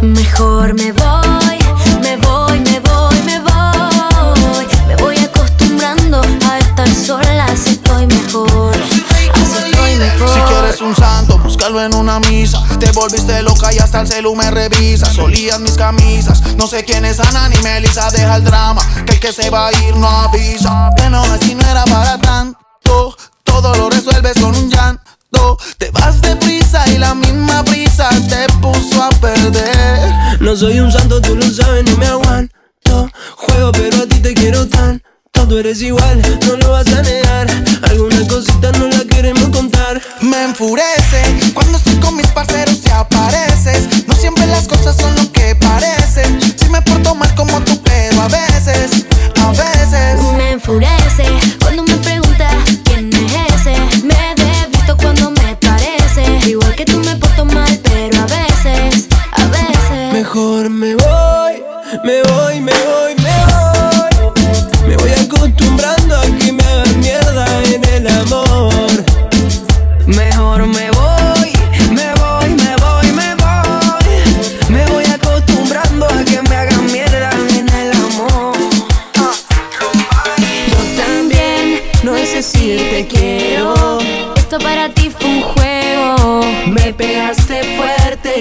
Mejor 0.00 0.74
me 0.74 0.92
voy, 0.92 1.58
me 2.00 2.16
voy, 2.18 2.60
me 2.60 2.78
voy, 2.78 3.16
me 3.26 3.40
voy. 3.40 4.66
Me 4.86 4.94
voy 4.96 5.16
acostumbrando 5.16 6.22
a 6.48 6.58
estar 6.58 6.88
sola, 6.88 7.46
así 7.46 7.70
estoy 7.70 8.06
mejor. 8.06 8.76
Así 8.76 9.70
estoy 9.72 9.96
mejor. 9.96 10.28
Si 10.34 10.40
quieres 10.52 10.80
un 10.80 10.94
santo, 10.94 11.27
búscalo 11.58 11.82
en 11.82 11.94
una 11.94 12.20
misa. 12.20 12.62
Te 12.78 12.90
volviste 12.92 13.42
loca 13.42 13.72
y 13.72 13.78
hasta 13.78 14.00
el 14.00 14.06
celu 14.06 14.34
me 14.36 14.48
revisa. 14.50 15.12
Solías 15.12 15.58
mis 15.58 15.72
camisas. 15.72 16.40
No 16.56 16.68
sé 16.68 16.84
quién 16.84 17.04
es 17.04 17.18
Ana 17.18 17.48
ni 17.48 17.58
Melissa. 17.62 18.10
Deja 18.12 18.36
el 18.36 18.44
drama, 18.44 18.80
que 19.04 19.14
el 19.14 19.20
que 19.20 19.32
se 19.32 19.50
va 19.50 19.66
a 19.66 19.72
ir 19.72 19.96
no 19.96 20.08
avisa. 20.08 20.90
Te 20.96 21.04
enojas 21.04 21.40
si 21.40 21.56
no 21.56 21.68
era 21.68 21.84
para 21.84 22.16
tanto. 22.18 23.16
Todo 23.42 23.74
lo 23.74 23.90
resuelves 23.90 24.34
con 24.40 24.54
un 24.54 24.70
llanto. 24.70 25.58
Te 25.78 25.90
vas 25.90 26.20
deprisa 26.20 26.88
y 26.90 26.98
la 26.98 27.14
misma 27.14 27.64
prisa 27.64 28.08
te 28.28 28.46
puso 28.60 29.02
a 29.02 29.10
perder. 29.10 30.40
No 30.40 30.54
soy 30.54 30.78
un 30.78 30.92
santo, 30.92 31.20
tú 31.20 31.34
lo 31.34 31.50
sabes, 31.50 31.84
no 31.84 31.96
me 31.96 32.06
aguanto. 32.06 33.10
Juego, 33.36 33.72
pero 33.72 34.02
a 34.02 34.06
ti 34.06 34.20
te 34.20 34.32
quiero 34.32 34.68
tanto. 34.68 35.07
Tú 35.46 35.56
eres 35.56 35.80
igual, 35.80 36.20
no 36.46 36.56
lo 36.56 36.72
vas 36.72 36.86
a 36.88 37.00
negar. 37.00 37.46
Alguna 37.88 38.26
cosita 38.28 38.70
no 38.72 38.86
la 38.88 39.02
queremos 39.04 39.48
contar. 39.48 39.98
Me 40.20 40.42
enfurece 40.44 41.22
cuando 41.54 41.78
estoy 41.78 41.94
con 41.96 42.16
mis 42.16 42.26
parceros 42.26 42.80
y 42.84 42.90
apareces. 42.90 44.06
No 44.06 44.14
siempre 44.14 44.46
las 44.46 44.68
cosas 44.68 44.94
son 44.96 45.14
lo 45.16 45.32
que 45.32 45.54
parecen. 45.54 46.38
Si 46.54 46.68
me 46.68 46.82
porto 46.82 47.14
mal 47.14 47.34
como 47.34 47.62
tú, 47.62 47.80
pero 47.82 48.20
a 48.20 48.28
veces, 48.28 49.06
a 49.40 49.50
veces. 49.52 50.22
Me 50.36 50.50
enfurece 50.50 51.24
cuando 51.62 51.82
me 51.82 51.94
preguntas 51.94 52.54
quién 52.84 53.10
es 53.14 53.32
ese. 53.54 53.74
Me 54.04 54.34
desvisto 54.36 54.98
cuando 54.98 55.30
me 55.30 55.56
parece. 55.56 56.50
Igual 56.50 56.74
que 56.74 56.84
tú 56.84 56.98
me 56.98 57.16
porto 57.16 57.46
mal, 57.46 57.80
pero 57.84 58.18
a 58.20 58.26
veces, 58.26 59.08
a 59.32 59.46
veces. 59.46 60.12
Mejor 60.12 60.68
me 60.68 60.94
voy, 60.94 61.62
me 62.04 62.22
voy, 62.22 62.60
me 62.60 62.72
voy. 62.72 63.07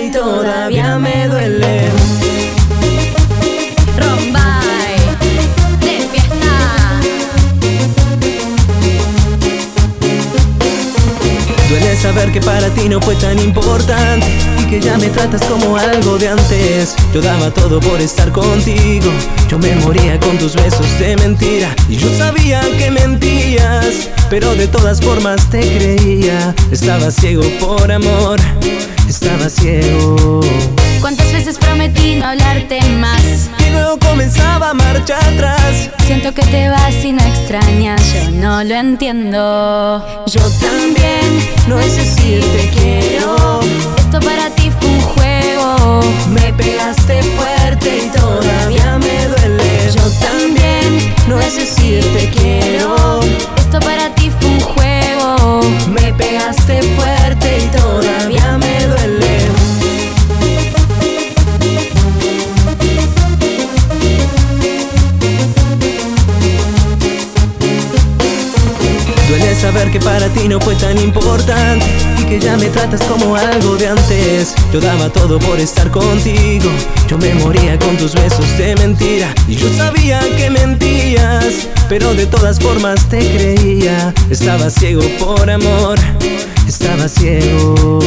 Y 0.08 0.12
todavía 0.12 0.98
me 1.00 1.28
duele. 1.28 1.57
Ti 12.78 12.88
no 12.88 13.02
fue 13.02 13.16
tan 13.16 13.40
importante 13.40 14.28
y 14.62 14.66
que 14.70 14.80
ya 14.80 14.98
me 14.98 15.08
tratas 15.08 15.44
como 15.46 15.78
algo 15.78 16.18
de 16.18 16.30
antes. 16.30 16.96
Yo 17.14 17.22
daba 17.22 17.50
todo 17.52 17.80
por 17.80 18.00
estar 18.00 18.32
contigo. 18.32 19.10
Yo 19.50 19.58
me 19.58 19.74
moría 19.76 20.20
con 20.20 20.38
tus 20.38 20.56
besos 20.56 20.88
de 21.00 21.18
mentira 21.18 21.74
y 21.90 21.96
yo 21.98 22.08
sabía 22.18 22.62
que 22.78 22.92
mentías, 22.92 24.10
pero 24.30 24.54
de 24.56 24.68
todas 24.68 25.02
formas 25.02 25.50
te 25.50 25.60
creía. 25.60 26.54
Estaba 26.72 27.10
ciego 27.10 27.44
por 27.60 27.92
amor, 27.92 28.40
estaba 29.08 29.50
ciego. 29.50 30.42
¿Cuántas 31.02 31.32
veces 31.32 31.58
prometí 31.58 32.16
no 32.16 32.28
hablarte 32.28 32.82
más? 33.00 33.50
Y 33.66 33.72
luego 33.72 33.98
comenzaba 34.00 34.72
a 34.72 34.74
marcha 34.74 35.18
atrás. 35.18 35.90
Siento 36.06 36.34
que 36.34 36.42
te 36.44 36.70
vas 36.70 36.94
y 37.04 37.12
no 37.12 37.24
extrañas, 37.24 38.02
yo 38.14 38.32
no 38.32 38.64
lo 38.64 38.76
entiendo. 38.76 40.04
Yo 40.26 40.42
también, 40.60 41.50
no 41.68 41.80
es 41.80 41.96
decir 41.96 42.42
te 42.42 42.70
quiero. 42.70 43.60
Esto 43.98 44.20
para 44.20 44.50
ti 44.52 44.72
fue 44.80 44.90
un 44.90 45.02
juego. 45.02 46.02
Me 46.30 46.54
pegaste 46.54 47.22
fuerte 47.24 48.06
y 48.06 48.18
todavía 48.18 48.98
me 48.98 49.28
duele. 49.28 49.92
Yo 49.94 50.10
también, 50.28 51.16
no 51.28 51.40
es 51.40 51.56
decir 51.58 52.04
te 52.14 52.30
quiero. 52.32 53.17
Saber 69.78 69.92
que 69.92 70.00
para 70.00 70.28
ti 70.30 70.48
no 70.48 70.60
fue 70.60 70.76
tan 70.76 70.98
importante 70.98 71.86
y 72.20 72.24
que 72.24 72.40
ya 72.40 72.58
me 72.58 72.68
tratas 72.68 73.02
como 73.04 73.36
algo 73.36 73.76
de 73.76 73.88
antes. 73.88 74.56
Yo 74.74 74.80
daba 74.80 75.10
todo 75.10 75.38
por 75.40 75.60
estar 75.60 75.92
contigo. 75.92 76.70
Yo 77.08 77.18
me 77.18 77.34
moría 77.36 77.78
con 77.78 77.96
tus 77.98 78.14
besos 78.14 78.58
de 78.58 78.76
mentira 78.76 79.34
y 79.48 79.56
yo 79.56 79.70
sabía 79.70 80.20
que 80.36 80.50
mentías, 80.50 81.68
pero 81.90 82.14
de 82.16 82.26
todas 82.26 82.60
formas 82.60 83.08
te 83.10 83.20
creía. 83.20 84.14
Estaba 84.32 84.70
ciego 84.70 85.04
por 85.20 85.50
amor, 85.50 86.00
estaba 86.68 87.08
ciego. 87.08 88.00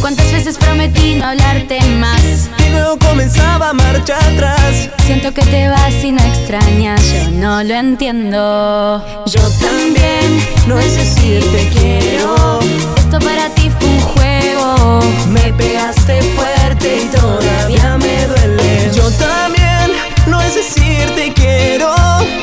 ¿Cuántas 0.00 0.30
veces 0.30 0.56
prometí 0.56 1.16
no 1.16 1.26
hablarte 1.26 1.80
más? 1.98 2.48
Comenzaba 2.96 3.70
a 3.70 3.72
marcha 3.74 4.16
atrás. 4.16 4.88
Siento 5.04 5.34
que 5.34 5.42
te 5.42 5.68
vas 5.68 5.92
y 6.02 6.10
no 6.10 6.22
extrañas, 6.22 7.02
yo 7.12 7.30
no 7.32 7.62
lo 7.62 7.74
entiendo. 7.74 9.04
Yo 9.26 9.42
también, 9.60 10.42
no 10.66 10.78
es 10.78 10.96
decir 10.96 11.44
te 11.52 11.68
quiero. 11.68 12.60
Esto 12.96 13.18
para 13.18 13.50
ti 13.50 13.70
fue 13.78 13.88
un 13.88 14.00
juego. 14.00 15.00
Me 15.28 15.52
pegaste 15.52 16.22
fuerte 16.34 17.02
y 17.02 17.06
todavía 17.14 17.98
me 17.98 18.26
duele. 18.26 18.90
Yo 18.94 19.10
también, 19.12 19.92
no 20.26 20.40
es 20.40 20.54
decir 20.54 21.14
te 21.14 21.34
quiero. 21.34 21.94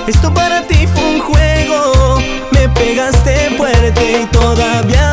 Esto 0.06 0.32
para 0.32 0.62
ti 0.62 0.86
fue 0.94 1.04
un 1.16 1.22
juego. 1.22 2.20
Me 2.52 2.70
pegaste 2.70 3.50
fuerte 3.58 4.22
y 4.22 4.26
todavía 4.28 5.05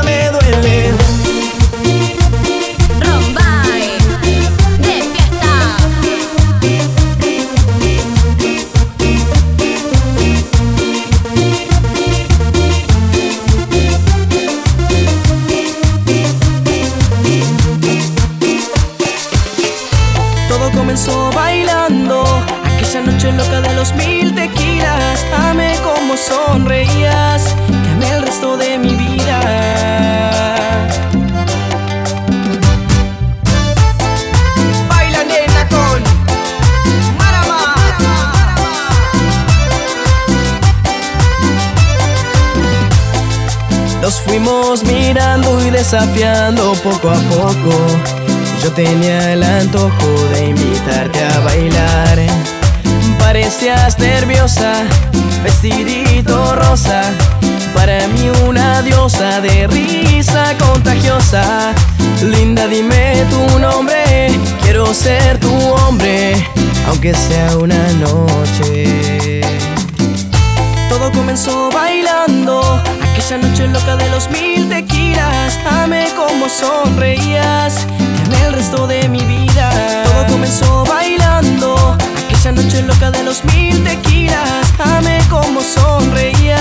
los 23.83 23.95
mil 23.95 24.33
tequilas 24.33 25.25
Amé 25.37 25.77
como 25.83 26.17
sonreías 26.17 27.43
amé 27.91 28.09
el 28.17 28.23
resto 28.23 28.57
de 28.57 28.79
mi 28.79 28.95
vida. 28.95 29.41
Nos 44.01 44.15
fuimos 44.21 44.85
mirando 44.85 45.61
y 45.67 45.71
desafiando 45.71 46.75
poco 46.85 47.11
a 47.11 47.21
poco. 47.35 47.75
Yo 48.63 48.71
tenía 48.73 49.33
el 49.33 49.43
antojo 49.43 50.09
de 50.33 50.51
invitarte 50.51 51.25
a 51.25 51.41
bailar. 51.41 52.62
Parecías 53.33 53.99
nerviosa, 53.99 54.85
vestidito 55.43 56.55
rosa. 56.55 57.01
Para 57.75 58.07
mí 58.09 58.31
una 58.47 58.83
diosa 58.83 59.41
de 59.41 59.67
risa 59.69 60.55
contagiosa. 60.59 61.73
Linda, 62.23 62.67
dime 62.67 63.25
tu 63.31 63.59
nombre. 63.59 64.29
Quiero 64.61 64.93
ser 64.93 65.41
tu 65.41 65.51
hombre, 65.51 66.47
aunque 66.87 67.15
sea 67.15 67.57
una 67.57 67.83
noche. 68.05 69.41
Todo 70.91 71.11
comenzó 71.13 71.71
bailando 71.71 72.83
Aquella 73.23 73.49
noche 73.49 73.69
loca 73.69 73.97
de 73.97 74.11
los 74.11 74.29
mil 74.31 74.69
tequilas 74.69 75.57
Amé 75.65 76.13
como 76.17 76.49
sonreías 76.49 77.87
Te 78.29 78.47
el 78.47 78.53
resto 78.53 78.89
de 78.89 79.09
mi 79.09 79.21
vida. 79.21 79.71
Todo 80.05 80.27
comenzó 80.27 80.85
bailando 80.85 81.97
Aquella 82.27 82.51
noche 82.51 82.83
loca 82.83 83.13
de 83.13 83.23
los 83.23 83.45
mil 83.45 83.85
tequilas 83.85 84.73
Amé 84.81 85.21
como 85.31 85.61
sonreías 85.63 86.52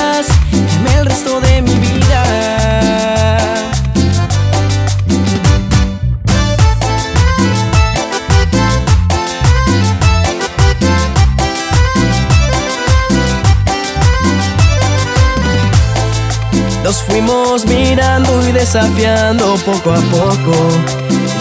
desafiando 18.73 19.55
poco 19.65 19.91
a 19.91 19.99
poco. 19.99 20.53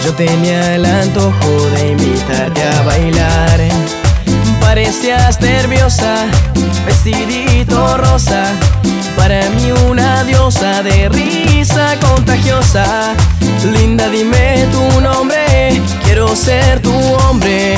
Yo 0.03 0.13
tenía 0.15 0.75
el 0.75 0.85
antojo 0.85 1.69
de 1.75 1.91
invitarte 1.91 2.61
a 2.61 2.81
bailar. 2.81 3.59
Parecías 4.59 5.39
nerviosa, 5.39 6.25
vestidito 6.85 7.95
rosa. 7.95 8.51
Para 9.15 9.47
mí 9.51 9.71
una 9.89 10.25
diosa 10.25 10.83
de 10.83 11.07
risa 11.07 11.95
contagiosa. 12.01 13.13
Linda, 13.71 14.09
dime 14.09 14.65
tu 14.73 14.99
nombre. 14.99 15.81
Quiero 16.03 16.35
ser 16.35 16.81
tu 16.81 16.93
hombre, 16.93 17.77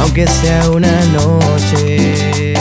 aunque 0.00 0.28
sea 0.28 0.70
una 0.70 0.92
noche. 1.06 2.54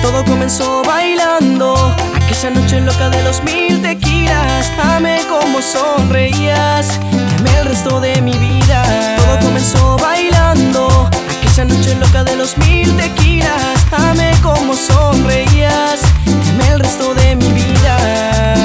Todo 0.00 0.24
comenzó 0.24 0.84
bailando 0.84 1.92
Aquella 2.32 2.50
noche 2.50 2.80
loca 2.80 3.10
de 3.10 3.22
los 3.24 3.42
mil 3.44 3.82
tequilas 3.82 4.72
Amé 4.82 5.20
como 5.28 5.60
sonreías 5.60 6.98
Te 7.10 7.36
amé 7.36 7.58
el 7.58 7.66
resto 7.66 8.00
de 8.00 8.22
mi 8.22 8.32
vida. 8.32 8.82
Todo 9.18 9.38
comenzó 9.40 9.98
bailando 9.98 11.10
Aquella 11.38 11.66
noche 11.66 11.94
loca 11.96 12.24
de 12.24 12.36
los 12.36 12.56
mil 12.56 12.96
tequilas 12.96 13.86
Amé 13.92 14.32
como 14.42 14.74
sonreías 14.74 16.00
Te 16.24 16.72
el 16.72 16.80
resto 16.80 17.12
de 17.12 17.36
mi 17.36 17.52
vida 17.52 18.61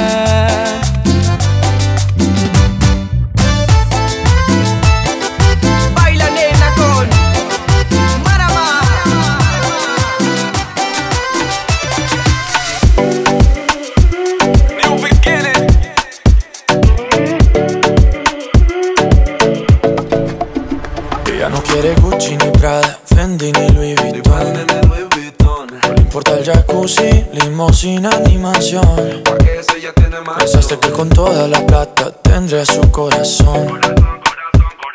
tendría 32.48 32.64
su 32.64 32.90
corazón. 32.90 33.78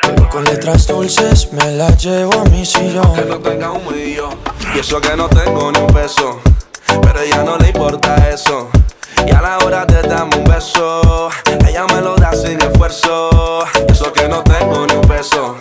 Pero 0.00 0.28
con 0.28 0.44
letras 0.44 0.88
dulces 0.88 1.52
me 1.52 1.70
la 1.70 1.88
llevo 1.96 2.40
a 2.40 2.44
mi 2.46 2.66
sillón. 2.66 3.14
Que 3.14 3.24
no 3.26 3.38
tenga 3.38 3.70
un 3.70 3.86
millón. 3.86 4.36
Y 4.74 4.80
eso 4.80 5.00
que 5.00 5.16
no 5.16 5.28
tengo 5.28 5.70
ni 5.70 5.78
un 5.78 5.86
peso. 5.86 6.40
Pero 7.00 7.20
ella 7.20 7.44
no 7.44 7.56
le 7.58 7.68
importa 7.68 8.16
eso. 8.28 8.70
Y 9.24 9.30
a 9.30 9.40
la 9.40 9.58
hora 9.58 9.86
de 9.86 10.02
darme 10.02 10.36
un 10.36 10.44
beso, 10.44 11.30
ella 11.68 11.86
me 11.94 12.00
lo 12.00 12.16
da 12.16 12.32
sin 12.32 12.60
esfuerzo. 12.60 13.64
Y 13.88 13.92
eso 13.92 14.12
que 14.12 14.26
no 14.28 14.42
tengo 14.42 14.86
ni 14.88 14.94
un 14.94 15.02
peso. 15.02 15.54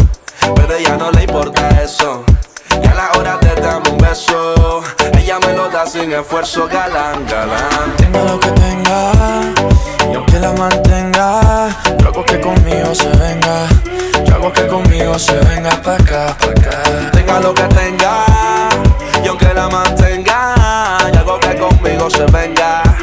Pero 0.56 0.76
ella 0.76 0.98
no 0.98 1.12
le 1.12 1.24
importa 1.24 1.70
eso. 1.80 2.24
Y 2.82 2.88
a 2.88 2.94
la 2.96 3.12
hora 3.20 3.38
de 3.38 3.54
darme 3.62 3.92
un 3.92 4.00
beso, 4.00 4.82
ella 5.16 5.38
me 5.46 5.54
lo 5.54 5.70
da 5.70 5.86
sin 5.86 6.12
esfuerzo, 6.12 6.68
galán, 6.68 7.24
galán. 7.28 7.96
Tenga 7.98 8.24
lo 8.24 8.40
que 8.40 8.50
tenga, 8.50 9.54
aunque 10.34 10.40
la 10.40 10.54
mantenga, 10.54 11.70
yo 12.00 12.08
hago 12.08 12.26
que 12.26 12.40
conmigo 12.40 12.96
se 12.96 13.10
venga. 13.10 13.68
Yo 14.26 14.36
hago 14.36 14.52
que 14.52 14.68
conmigo 14.68 15.20
se 15.20 15.38
venga 15.40 15.70
pa' 15.82 15.96
acá, 15.96 16.36
pa' 16.40 16.52
acá. 16.52 17.12
Tenga 17.12 17.40
lo 17.40 17.54
que 17.54 17.64
tenga, 17.64 18.26
y 19.24 19.28
aunque 19.28 19.54
la 19.54 19.70
mantenga, 19.70 20.56
yo 21.14 21.20
hago 21.20 21.40
que 21.40 21.56
conmigo 21.56 22.10
se 22.10 22.26
venga. 22.26 23.03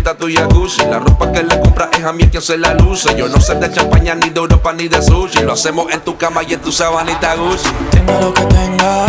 a 0.07 0.15
tu 0.15 0.27
jacuzzi 0.27 0.85
La 0.85 0.99
ropa 0.99 1.31
que 1.31 1.43
le 1.43 1.59
compras 1.59 1.89
es 1.97 2.03
a 2.03 2.13
mí 2.13 2.27
quien 2.29 2.41
se 2.41 2.57
la 2.57 2.73
luce. 2.73 3.15
Yo 3.15 3.27
no 3.27 3.39
sé 3.39 3.55
de 3.55 3.71
champaña, 3.71 4.15
ni 4.15 4.29
de 4.29 4.39
Europa, 4.39 4.73
ni 4.73 4.87
de 4.87 5.01
sushi. 5.01 5.41
Lo 5.43 5.53
hacemos 5.53 5.91
en 5.91 6.01
tu 6.01 6.17
cama 6.17 6.41
y 6.43 6.53
en 6.53 6.61
tu 6.61 6.71
sabanita 6.71 7.35
Gucci. 7.35 7.69
Tenga 7.91 8.19
lo 8.19 8.33
que 8.33 8.41
tenga, 8.45 9.05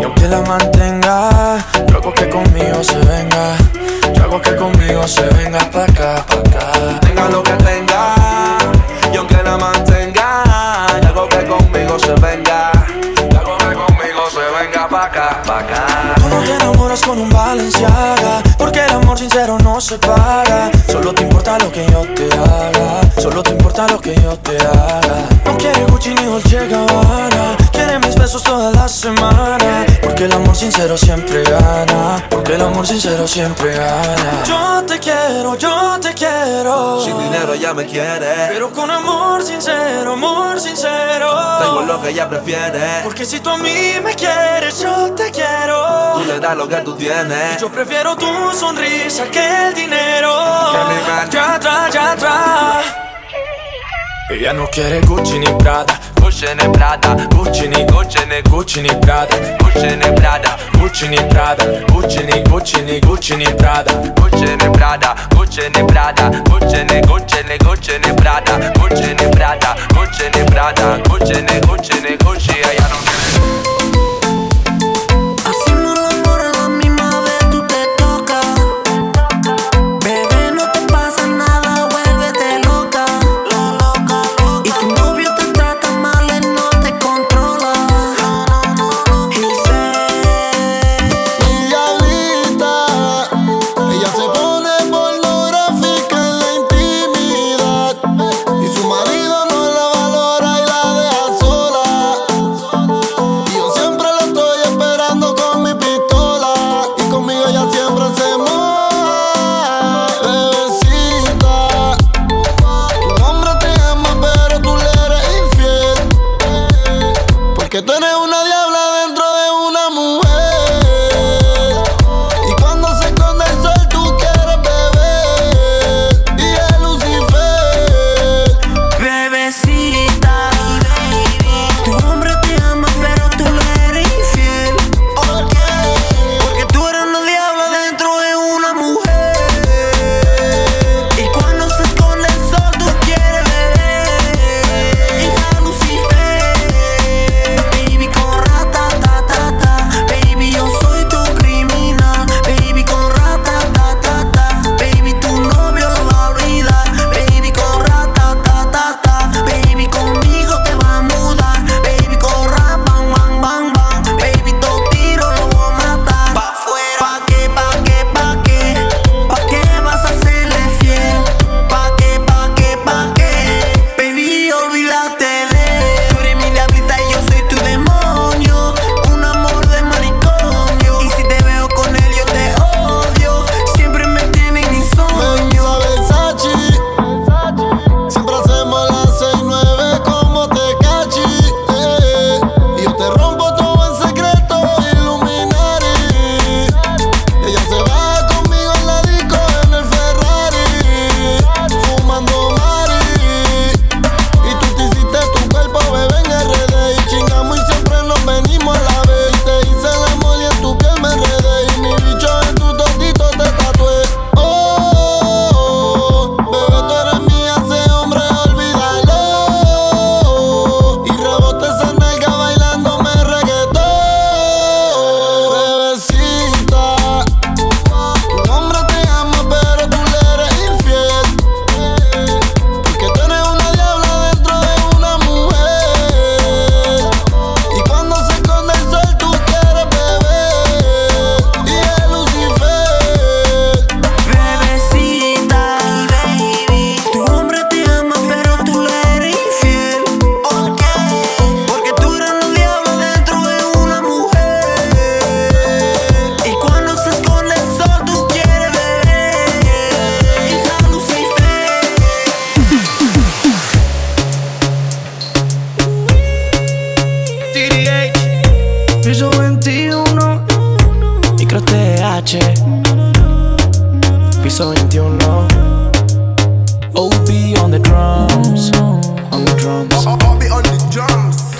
y 0.00 0.04
aunque 0.04 0.28
la 0.28 0.40
mantenga, 0.42 1.64
yo 1.88 1.96
hago 1.96 2.12
que 2.12 2.28
conmigo 2.28 2.82
se 2.82 2.98
venga. 2.98 3.56
Yo 4.14 4.24
hago 4.24 4.40
que 4.40 4.56
conmigo 4.56 5.06
se 5.06 5.22
venga 5.22 5.58
pa' 5.70 5.84
acá, 5.84 6.24
pa' 6.26 6.34
acá. 6.34 7.00
Tenga 7.00 7.28
lo 7.28 7.42
que 7.42 7.52
tenga, 7.52 8.14
y 9.12 9.16
aunque 9.16 9.42
la 9.42 9.56
mantenga 9.56 10.44
Yo 11.02 11.08
hago 11.08 11.28
que 11.28 11.44
conmigo 11.44 11.98
se 11.98 12.14
venga. 12.14 12.72
Yo 13.30 13.38
hago 13.38 13.58
que 13.58 13.74
conmigo 13.74 14.30
se 14.30 14.64
venga 14.64 14.88
pa' 14.88 15.04
acá, 15.06 15.42
pa' 15.44 15.58
acá 15.60 15.85
te 16.46 16.54
enamoras 16.54 17.02
con 17.02 17.18
un 17.18 17.28
Balenciaga 17.28 18.42
Porque 18.56 18.84
el 18.84 18.90
amor 18.92 19.18
sincero 19.18 19.58
no 19.58 19.80
se 19.80 19.98
paga. 19.98 20.70
Solo 20.90 21.12
te 21.12 21.22
importa 21.22 21.58
lo 21.58 21.70
que 21.70 21.84
yo 21.90 22.02
te 22.14 22.28
haga. 22.34 23.00
Solo 23.20 23.42
te 23.42 23.50
importa 23.50 23.86
lo 23.88 23.98
que 24.00 24.14
yo 24.14 24.36
te 24.38 24.56
haga. 24.56 25.28
No 25.44 25.56
quiere 25.58 25.84
Gucci 25.84 26.14
ni 26.14 26.24
Dolce 26.24 26.68
Gabbana. 26.68 27.56
Quiere 27.72 27.98
mis 27.98 28.14
besos 28.14 28.42
toda 28.42 28.70
la 28.70 28.88
semana. 28.88 29.84
Porque 30.02 30.24
el 30.24 30.32
amor 30.32 30.54
sincero 30.54 30.96
siempre 30.96 31.42
gana. 31.42 32.24
Porque 32.30 32.54
el 32.54 32.62
amor 32.62 32.86
sincero 32.86 33.26
siempre 33.26 33.74
gana. 33.74 34.42
Yo 34.44 34.84
te 34.86 34.98
quiero, 34.98 35.56
yo 35.56 35.98
te 36.00 36.14
quiero. 36.14 37.00
Sin 37.00 37.18
dinero 37.18 37.54
ella 37.54 37.74
me 37.74 37.86
quiere. 37.86 38.48
Pero 38.48 38.70
con 38.70 38.90
amor 38.90 39.42
sincero, 39.42 40.12
amor 40.12 40.60
sincero. 40.60 41.30
Tengo 41.60 41.82
lo 41.82 42.00
que 42.00 42.10
ella 42.10 42.28
prefiere. 42.28 43.00
Porque 43.02 43.24
si 43.24 43.40
tú 43.40 43.50
a 43.50 43.58
mí 43.58 43.94
me 44.02 44.14
quieres, 44.14 44.80
yo 44.80 45.12
te 45.12 45.30
quiero 45.30 46.35
Das 46.40 46.54
lo 46.56 46.68
que 46.68 46.76
tú 46.84 46.94
tienes 46.96 47.58
yo 47.60 47.68
prefiero 47.70 48.14
tu 48.16 48.26
sonrisa 48.52 49.24
que 49.30 49.40
el 49.68 49.74
dinero 49.74 50.32
Que 51.30 51.32
Ya 51.36 51.54
atrás, 51.54 51.92
ya 51.94 52.12
atrás 52.12 52.84
Ella 54.30 54.52
no 54.52 54.66
quiere 54.68 55.00
Gucci 55.00 55.38
ni 55.38 55.46
Prada 55.58 55.98
Gucci 56.20 56.46
ni 56.54 56.68
Prada 56.72 57.14
Gucci 57.34 57.68
ni 57.68 57.84
Gucci 57.84 58.18
ni 58.28 58.42
Gucci 58.50 58.82
ni 58.82 58.90
Prada 59.00 59.36
Gucci 59.60 59.96
ni 59.96 60.10
Prada 60.20 60.56
Gucci 60.78 61.08
ni 61.08 61.16
Prada 61.30 61.64
Gucci 61.92 62.22
ni 62.24 62.40
Gucci 62.42 62.82
ni 62.82 63.00
Gucci 63.00 63.36
ni 63.36 63.46
Prada 63.54 63.92
Gucci 64.20 64.56
ni 64.56 64.68
Prada 64.76 65.14
Gucci 65.34 65.62
ni 65.74 65.82
Prada 65.86 66.30
Gucci 66.50 66.84
ni 66.84 67.00
Gucci 67.00 67.42
ni 67.48 67.56
Gucci 67.58 67.98
ni 68.04 68.12
Prada 68.14 68.58
Gucci 68.78 69.14
ni 69.14 69.30
Prada 69.30 69.74
Gucci 69.94 70.24
ni 70.34 70.44
Prada 70.50 70.98
Gucci 71.08 71.40
ni 71.42 71.60
Gucci 71.66 71.94
ni 72.02 72.16
Gucci 72.18 72.52
Ella 72.60 72.88
no 72.88 72.96
quiere 73.06 74.15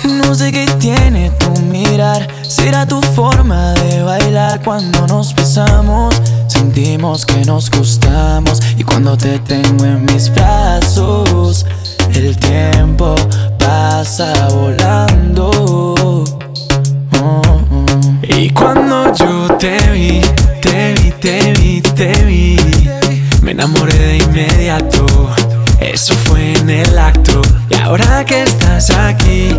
No 0.03 0.33
sé 0.33 0.51
qué 0.51 0.65
tiene 0.79 1.29
tu 1.31 1.51
mirar. 1.61 2.27
Será 2.41 2.87
tu 2.87 2.99
forma 3.01 3.73
de 3.73 4.01
bailar 4.01 4.63
cuando 4.63 5.05
nos 5.05 5.35
besamos. 5.35 6.15
Sentimos 6.47 7.23
que 7.25 7.45
nos 7.45 7.69
gustamos. 7.69 8.61
Y 8.77 8.83
cuando 8.83 9.15
te 9.15 9.37
tengo 9.39 9.85
en 9.85 10.05
mis 10.05 10.33
brazos, 10.33 11.65
el 12.15 12.35
tiempo 12.37 13.15
pasa 13.59 14.47
volando. 14.49 15.51
Oh, 16.01 16.23
oh. 17.21 17.43
Y 18.23 18.49
cuando 18.49 19.13
yo 19.13 19.55
te 19.57 19.77
vi, 19.91 20.21
te 20.61 20.93
vi, 20.95 21.11
te 21.11 21.53
vi, 21.53 21.81
te 21.81 22.25
vi, 22.25 22.57
me 23.43 23.51
enamoré 23.51 23.97
de 23.97 24.17
inmediato. 24.17 25.05
Eso 25.79 26.15
fue 26.25 26.53
en 26.53 26.69
el 26.69 26.97
acto. 26.97 27.41
Ahora 27.87 28.25
que 28.25 28.43
estás 28.43 28.89
aquí, 28.89 29.57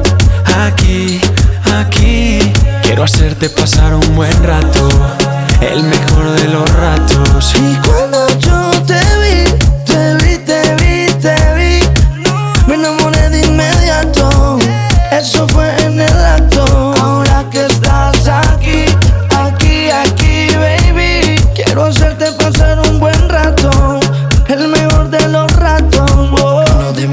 aquí, 0.67 1.19
aquí, 1.79 2.39
quiero 2.83 3.05
hacerte 3.05 3.49
pasar 3.49 3.95
un 3.95 4.15
buen 4.15 4.45
rato. 4.45 4.87
El 5.63 5.83
mejor 5.83 6.33
de 6.33 6.49
los 6.49 6.71
ratos. 6.75 7.55
Y 7.55 7.79
yo 8.39 8.58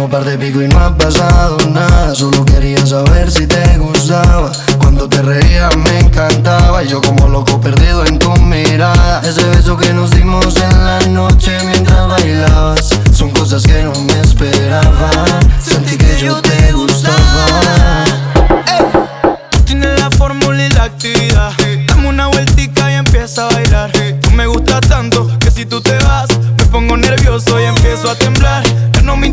Dimos 0.05 0.19
par 0.19 0.29
de 0.29 0.37
pico 0.37 0.61
y 0.61 0.67
no 0.67 0.79
ha 0.79 0.95
pasado 0.95 1.57
nada. 1.71 2.13
Solo 2.13 2.45
quería 2.45 2.85
saber 2.85 3.31
si 3.31 3.47
te 3.47 3.77
gustaba. 3.79 4.51
Cuando 4.77 5.09
te 5.09 5.19
reías 5.23 5.75
me 5.77 5.99
encantaba. 5.99 6.83
Y 6.83 6.89
yo 6.89 7.01
como 7.01 7.27
loco 7.27 7.59
perdido 7.59 8.05
en 8.05 8.19
tu 8.19 8.31
mirada. 8.37 9.21
Ese 9.21 9.43
beso 9.45 9.75
que 9.77 9.93
nos 9.93 10.11
dimos 10.11 10.55
en 10.57 10.85
la 10.85 10.99
noche 11.07 11.57
mientras 11.65 12.07
bailabas. 12.07 12.89
Son 13.13 13.31
cosas 13.31 13.63
que 13.63 13.81
no 13.81 13.93
me 14.01 14.19
esperaba. 14.21 15.09
Sentí 15.59 15.97
que 15.97 16.19
yo 16.19 16.39
te 16.39 16.71
gustaba. 16.73 18.03
Tienes 19.65 19.99
la 19.99 20.11
fórmula 20.11 20.65
y 20.65 20.69
la 20.69 20.83
actividad. 20.83 21.51
Dame 21.87 22.09
una 22.09 22.27
vueltica 22.27 22.91
y 22.91 22.95
empieza 22.95 23.47
a 23.47 23.53
bailar. 23.53 23.91
Tú 24.21 24.29
me 24.31 24.45
gustas 24.45 24.81
tanto 24.81 25.27
que 25.39 25.49
si 25.49 25.65
tú 25.65 25.81
te 25.81 25.97
vas, 26.03 26.27
me 26.59 26.65
pongo 26.65 26.95
nervioso 26.95 27.59
y 27.59 27.63
empiezo 27.63 28.11
a 28.11 28.15
temblar. 28.15 28.63
Ya 28.93 29.01
no 29.01 29.17
me 29.17 29.27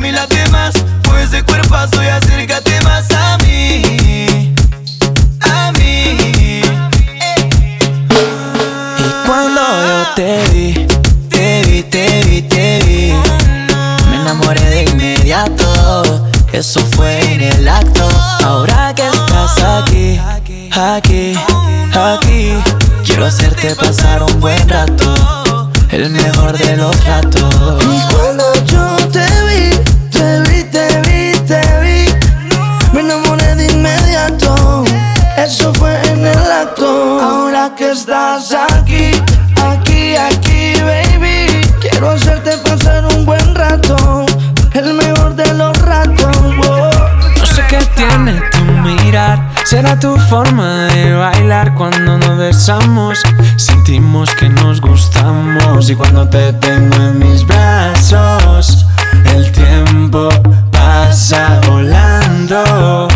mami, 0.00 0.12
las 0.12 0.28
demás. 0.28 0.74
Mueve 1.06 1.24
ese 1.24 1.42
cuerpazo 1.42 2.02
y 2.02 2.06
acércate 2.06 2.80
más 2.82 3.10
a 3.12 3.38
mí. 3.38 4.54
A 5.40 5.72
mí. 5.72 6.62
Y 8.98 9.26
cuando 9.26 9.60
yo 9.60 10.14
te 10.16 10.42
vi, 10.52 10.86
te 11.28 11.62
vi, 11.66 11.82
te 11.82 12.24
vi, 12.24 12.42
te 12.42 12.80
vi, 12.86 13.12
me 14.10 14.16
enamoré 14.22 14.60
de 14.60 14.84
inmediato. 14.84 16.30
Eso 16.52 16.80
fue 16.92 17.20
en 17.32 17.42
el 17.42 17.68
acto. 17.68 18.08
Ahora 18.42 18.94
que 18.94 19.06
estás 19.06 19.62
aquí, 19.62 20.18
aquí, 20.72 21.36
aquí, 21.92 22.58
quiero 23.04 23.26
hacerte 23.26 23.74
pasar 23.76 24.22
un 24.22 24.40
buen 24.40 24.68
rato. 24.68 25.70
El 25.90 26.10
mejor 26.10 26.56
de 26.56 26.76
los 26.76 27.04
ratos. 27.04 27.84
Eso 35.42 35.72
fue 35.72 35.98
en 36.10 36.26
el 36.26 36.52
acto. 36.52 37.18
Ahora 37.18 37.72
que 37.74 37.92
estás 37.92 38.52
aquí, 38.52 39.12
aquí, 39.56 40.14
aquí, 40.14 40.74
baby, 40.82 41.66
quiero 41.80 42.10
hacerte 42.10 42.58
pasar 42.58 43.06
un 43.16 43.24
buen 43.24 43.54
rato. 43.54 44.26
El 44.74 44.92
mejor 44.92 45.34
de 45.34 45.54
los 45.54 45.76
ratos. 45.78 46.36
oh. 46.68 46.90
No 47.38 47.46
sé 47.46 47.62
qué 47.70 47.78
tiene 47.96 48.38
tu 48.52 48.64
mirar. 48.82 49.48
Será 49.64 49.98
tu 49.98 50.14
forma 50.28 50.84
de 50.88 51.14
bailar 51.14 51.74
cuando 51.74 52.18
nos 52.18 52.36
besamos. 52.36 53.22
Sentimos 53.56 54.34
que 54.34 54.50
nos 54.50 54.82
gustamos. 54.82 55.88
Y 55.88 55.94
cuando 55.96 56.28
te 56.28 56.52
tengo 56.52 56.96
en 56.96 57.18
mis 57.18 57.46
brazos, 57.46 58.84
el 59.34 59.50
tiempo 59.52 60.28
pasa 60.70 61.60
volando. 61.66 63.08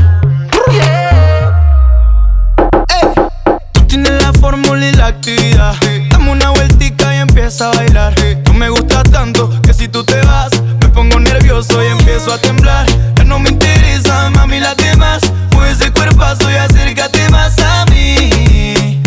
Que 9.32 9.72
si 9.72 9.88
tú 9.88 10.04
te 10.04 10.20
vas, 10.20 10.50
me 10.82 10.88
pongo 10.90 11.18
nervioso 11.18 11.82
y 11.82 11.86
empiezo 11.86 12.34
a 12.34 12.38
temblar. 12.38 12.86
Ya 13.16 13.24
no 13.24 13.38
me 13.38 13.48
interesa, 13.48 14.28
mami, 14.30 14.60
las 14.60 14.76
demás. 14.76 15.22
Mueve 15.52 15.72
ese 15.72 15.90
cuerpazo 15.90 16.50
y 16.50 16.54
acércate 16.54 17.26
más 17.30 17.58
a 17.58 17.86
mí. 17.86 19.00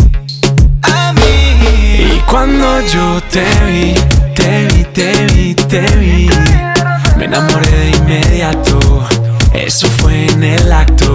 A 0.82 1.12
mí. 1.12 2.16
Y 2.16 2.22
cuando 2.28 2.80
yo 2.80 3.20
te 3.30 3.44
vi, 3.66 3.94
te 4.34 4.66
vi, 4.66 4.84
te 4.92 5.26
vi, 5.26 5.54
te 5.54 5.80
vi, 5.96 6.30
me 7.16 7.26
enamoré 7.26 7.70
de 7.70 7.90
inmediato. 7.90 9.06
Eso 9.52 9.86
fue 9.98 10.26
en 10.32 10.42
el 10.42 10.72
acto. 10.72 11.14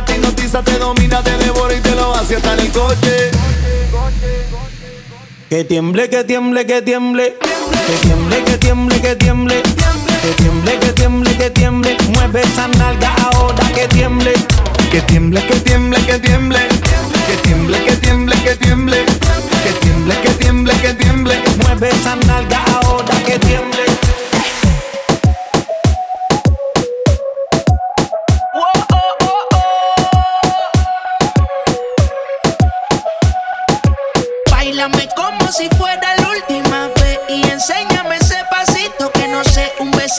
hipnotiza, 0.00 0.62
te 0.62 0.78
domina, 0.78 1.22
te 1.22 1.36
devora 1.36 1.74
y 1.74 1.80
te 1.80 1.94
lo 1.94 2.14
hace 2.14 2.36
hasta 2.36 2.54
en 2.54 2.60
el 2.60 2.72
coche. 2.72 3.30
Que 5.50 5.64
tiemble, 5.64 6.08
que 6.08 6.24
tiemble, 6.24 6.64
que 6.64 6.80
tiemble. 6.80 7.36
Que 7.86 8.08
tiemble, 8.08 8.44
que 8.44 8.58
tiemble, 8.58 9.00
que 9.02 9.16
tiemble. 9.16 9.62
Que 10.22 10.32
tiemble, 10.42 10.78
que 10.78 10.92
tiemble, 10.92 11.36
que 11.36 11.50
tiemble. 11.50 11.96
Mueve 12.14 12.40
esa 12.40 12.68
nalga 12.68 13.14
ahora 13.16 13.68
que 13.74 13.86
tiemble. 13.88 14.32
Que 14.90 15.02
tiemble, 15.02 15.46
que 15.46 15.60
tiemble, 15.60 15.98
que 16.06 16.18
tiemble. 16.18 16.58
Que 17.26 17.36
tiemble, 17.48 17.84
que 17.84 17.96
tiemble, 17.96 18.36
que 18.42 18.56
tiemble. 18.56 19.04
Que 19.62 19.72
tiemble, 19.80 20.20
que 20.22 20.30
tiemble, 20.30 20.72
que 20.80 20.94
tiemble. 20.94 21.34
Mueve 21.62 21.90
esa 21.90 22.16
nalga 22.16 22.64
ahora 22.82 23.14
que 23.26 23.38
tiemble. 23.38 23.91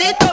Sé, 0.03 0.32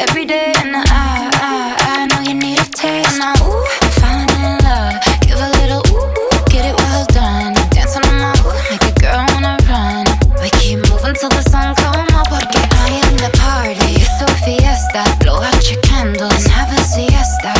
Every 0.00 0.24
day. 0.24 0.52
And 0.58 0.76
I, 0.76 0.82
I, 0.88 1.76
I 1.78 2.06
know 2.06 2.20
you 2.20 2.34
need 2.34 2.58
a 2.58 2.68
taste. 2.70 3.18
Now, 3.18 3.34
ooh, 3.42 3.64
I'm 3.82 3.90
falling 4.00 4.30
in 4.42 4.54
love. 4.64 4.96
Give 5.22 5.38
a 5.38 5.50
little 5.60 5.82
ooh, 5.92 6.08
get 6.50 6.64
it 6.66 6.76
well 6.76 7.06
done. 7.12 7.54
Dance 7.70 7.96
on 7.96 8.06
my 8.18 8.32
ooh, 8.44 8.54
make 8.70 8.84
a 8.84 8.94
girl 9.00 9.24
wanna 9.32 9.56
run. 9.68 10.06
We 10.40 10.50
keep 10.60 10.78
moving 10.90 11.14
till 11.14 11.30
the 11.30 11.42
sun 11.50 11.74
come 11.76 12.06
up. 12.14 12.28
Porque 12.28 12.60
I 12.86 13.00
am 13.04 13.16
the 13.18 13.30
party. 13.38 14.00
It's 14.00 14.20
a 14.22 14.28
fiesta. 14.44 15.02
Blow 15.20 15.40
out 15.42 15.62
your 15.70 15.80
candles 15.82 16.44
and 16.44 16.52
have 16.52 16.72
a 16.72 16.80
siesta. 16.82 17.52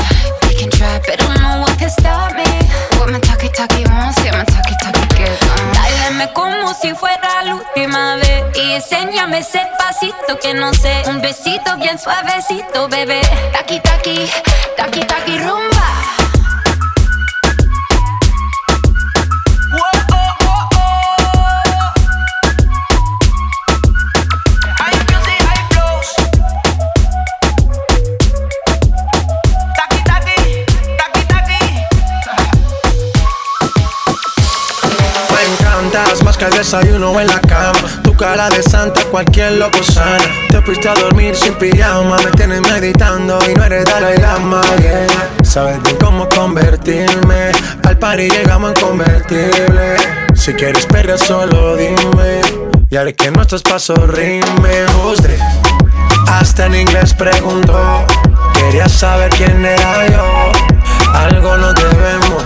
We 0.49 0.55
can 0.55 0.71
try, 0.71 1.01
but 1.07 1.19
don't 1.19 1.41
know 1.43 1.61
what 1.63 1.79
can 1.79 1.91
stop 1.91 2.37
me. 2.37 2.47
What 2.99 3.11
my 3.11 3.21
talkie 3.21 3.49
talkie 3.49 3.85
wants, 3.91 4.23
yeah, 4.25 4.37
my 4.37 4.45
talkie 4.45 4.77
talkie 4.83 5.09
gets 5.17 5.43
on. 5.51 5.73
Báilame 5.75 6.33
como 6.33 6.75
si 6.75 6.95
fuera 6.95 7.43
la 7.45 7.55
última 7.57 8.17
vez 8.17 8.45
Y 8.55 8.73
enséñame 8.73 9.39
ese 9.39 9.61
pasito 9.79 10.39
que 10.41 10.55
no 10.55 10.73
sé 10.73 10.94
Suavecito, 11.97 12.89
bebé 12.89 13.21
Taqui, 13.53 13.79
taqui, 13.81 14.29
taqui, 14.77 15.01
taqui, 15.01 15.39
rumba. 15.39 15.87
Me 35.31 35.43
encantas 35.45 36.23
más 36.25 36.37
que 36.37 36.45
el 36.47 36.51
desayuno 36.51 37.21
en 37.21 37.29
la 37.29 37.41
cama. 37.41 37.79
Tu 38.03 38.17
cara 38.17 38.49
de 38.51 38.63
santa, 38.63 39.05
cualquier 39.05 39.53
loco 39.53 39.83
sana. 39.83 40.44
Te 40.65 40.69
fuiste 40.71 40.89
a 40.89 40.95
dormir 40.95 41.37
sin 41.37 41.53
pijama. 41.57 42.17
Me 42.25 42.31
tienes 42.31 42.63
meditando 42.63 43.39
y 43.47 43.53
no 43.53 43.65
eres 43.65 43.85
Dalai 43.85 44.17
Lama. 44.17 44.63
yeah. 44.81 45.07
Sabes 45.45 45.83
bien 45.83 45.97
cómo 45.99 46.27
convertirme. 46.27 47.53
Al 47.87 47.99
party 47.99 48.31
llegamos 48.31 48.73
en 48.75 48.81
convertible. 48.81 49.97
Si 50.35 50.55
quieres 50.55 50.87
perder, 50.87 51.19
solo 51.19 51.77
dime. 51.77 52.41
Y 52.89 52.97
haré 52.97 53.15
que 53.15 53.31
nuestros 53.31 53.63
pasos 53.63 53.99
rimen. 54.09 54.87
This? 55.19 55.39
Hasta 56.29 56.65
en 56.65 56.77
inglés 56.77 57.13
preguntó. 57.13 58.07
Quería 58.55 58.89
saber 58.89 59.29
quién 59.33 59.67
era 59.67 60.07
yo. 60.09 60.53
Algo 61.13 61.59
nos 61.59 61.75
debemos. 61.75 62.43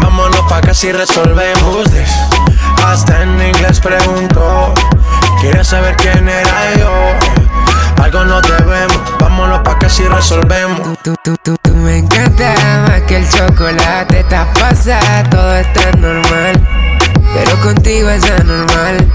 Vámonos 0.00 0.40
pa' 0.48 0.62
casa 0.62 0.86
y 0.86 0.92
resolvemos 0.92 1.84
this. 1.90 2.14
Hasta 2.86 3.22
en 3.24 3.42
inglés 3.42 3.78
preguntó. 3.78 4.72
Quería 5.42 5.64
saber 5.64 5.96
quién 5.96 6.26
era 6.26 6.76
yo. 6.78 7.41
Algo 8.00 8.24
nos 8.24 8.42
debemos. 8.42 9.00
Vámonos 9.18 9.60
pa' 9.60 9.78
casa 9.78 10.02
y 10.02 10.06
resolvemos. 10.06 10.80
Tú, 11.02 11.14
tú, 11.22 11.36
tú, 11.42 11.56
tú 11.62 11.74
me 11.74 11.98
encanta 11.98 12.54
más 12.88 13.02
que 13.02 13.16
el 13.16 13.28
chocolate. 13.28 14.20
Estás 14.20 14.46
pasada, 14.58 15.28
todo 15.30 15.54
está 15.56 15.90
normal. 15.98 16.60
Pero 17.34 17.60
contigo 17.60 18.10
es 18.10 18.30
anormal. 18.30 19.06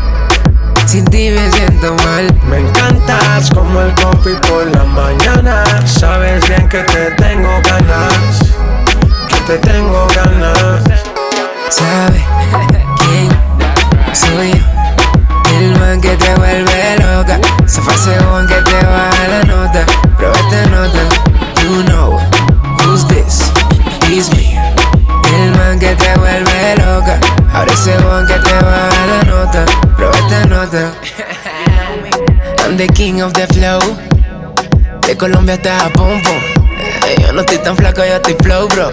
Sin 0.85 1.05
ti 1.05 1.31
me 1.31 1.51
siento 1.51 1.95
mal. 1.95 2.33
Me 2.49 2.59
encantas 2.59 3.49
como 3.51 3.81
el 3.81 3.93
coffee 3.95 4.35
por 4.47 4.65
la 4.73 4.83
mañana. 4.85 5.63
Sabes 5.85 6.47
bien 6.47 6.67
que 6.69 6.81
te 6.83 7.11
tengo 7.11 7.49
ganas. 7.63 8.55
Que 9.27 9.41
te 9.41 9.57
tengo 9.57 10.07
ganas. 10.15 10.83
¿Sabes 11.69 12.23
quién 12.99 13.29
soy 14.13 14.53
yo? 14.53 14.76
en 15.97 16.01
que 16.01 16.15
te 16.15 16.35
vuelve 16.35 16.97
loca. 16.99 17.39
Se 17.65 17.81
paseo 17.81 18.39
en 18.39 18.47
que 18.47 18.55
te 18.55 18.85
baja 18.85 19.27
la 19.29 19.43
nota. 19.43 19.85
Prueba 20.17 20.35
esta 20.35 20.65
nota. 20.69 21.03
You 21.63 21.83
know 21.83 22.19
who's 22.79 23.07
this? 23.07 23.51
It's 24.09 24.29
me. 24.35 24.57
El 25.33 25.51
man 25.57 25.79
que 25.79 25.95
te 25.95 26.13
vuelve 26.17 26.75
loca. 26.77 27.19
Ahora 27.53 27.73
ese 27.73 27.93
en 27.93 28.27
que 28.27 28.33
te 28.33 28.53
baja 28.53 29.05
la 29.07 29.23
nota. 29.23 29.65
Prueba 29.95 30.17
esta 30.17 30.45
nota. 30.45 30.93
I'm 32.63 32.77
the 32.77 32.87
king 32.87 33.21
of 33.21 33.33
the 33.33 33.47
flow. 33.47 33.79
De 35.01 35.15
Colombia 35.15 35.55
hasta 35.55 35.79
Japón, 35.79 36.21
eh, 37.07 37.15
Yo 37.21 37.31
no 37.31 37.39
estoy 37.41 37.57
tan 37.59 37.75
flaco, 37.75 38.03
yo 38.03 38.15
estoy 38.15 38.35
flow, 38.43 38.67
bro. 38.67 38.91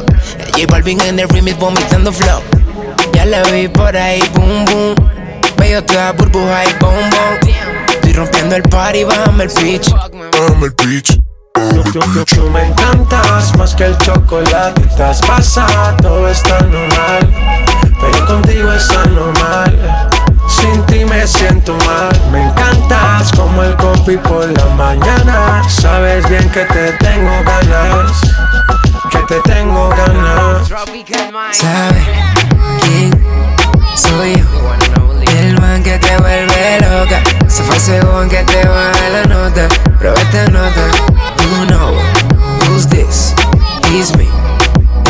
J 0.53 0.67
Balvin 0.69 1.01
en 1.03 1.19
el 1.19 1.29
remix 1.29 1.59
vomitando 1.59 2.13
flow. 2.13 2.41
Ya 3.13 3.27
la 3.27 3.43
vi 3.45 3.69
por 3.69 3.97
ahí, 3.97 4.23
boom, 4.35 4.65
boom. 4.65 5.14
Veo 5.65 5.83
toda 5.83 6.13
burbuja 6.13 6.63
y 6.67 6.75
boom. 6.79 7.11
Estoy 7.89 8.13
rompiendo 8.13 8.55
el 8.55 8.63
party, 8.65 9.05
bájame 9.05 9.45
el 9.45 9.51
pitch. 9.51 9.91
Bájame 9.91 10.67
el 10.67 10.75
pitch. 10.75 11.19
Tú 12.35 12.51
me 12.51 12.67
encantas 12.67 13.57
más 13.57 13.75
que 13.75 13.87
el 13.87 13.97
chocolate. 13.97 14.83
Estás 14.83 15.23
pasada, 15.23 15.97
todo 15.97 16.29
está 16.29 16.61
normal. 16.61 17.33
Pero 17.99 18.27
contigo 18.27 18.73
es 18.73 18.91
anormal. 18.91 20.11
Sin 20.49 20.85
ti 20.85 21.03
me 21.07 21.27
siento 21.27 21.75
mal. 21.87 22.13
Me 22.31 22.43
encantas 22.43 23.33
como 23.33 23.63
el 23.63 23.75
coffee 23.77 24.19
por 24.19 24.47
la 24.47 24.67
mañana. 24.75 25.63
Sabes 25.67 26.29
bien 26.29 26.47
que 26.51 26.67
te 26.67 26.93
tengo 26.93 27.33
ganas. 27.43 28.21
Que 29.11 29.19
te 29.35 29.41
tengo 29.41 29.89
ganas. 29.89 30.69
¿Sabe 30.69 32.05
quién 32.83 33.15
soy 33.97 34.37
yo? 34.37 34.84
El 35.45 35.61
man 35.61 35.83
que 35.83 35.99
te 35.99 36.17
vuelve 36.17 36.79
loca. 36.81 37.23
Se 37.49 37.63
fue 37.63 37.79
según 37.79 38.31
que 38.31 38.43
te 38.45 38.67
baja 38.67 39.09
la 39.13 39.25
nota. 39.25 39.69
Prueba 39.99 40.19
esta 40.19 40.47
nota. 40.47 40.89
You 41.43 41.67
know 41.67 41.95
who's 42.67 42.89
this? 42.89 43.35
It's 43.93 44.17
me. 44.17 44.27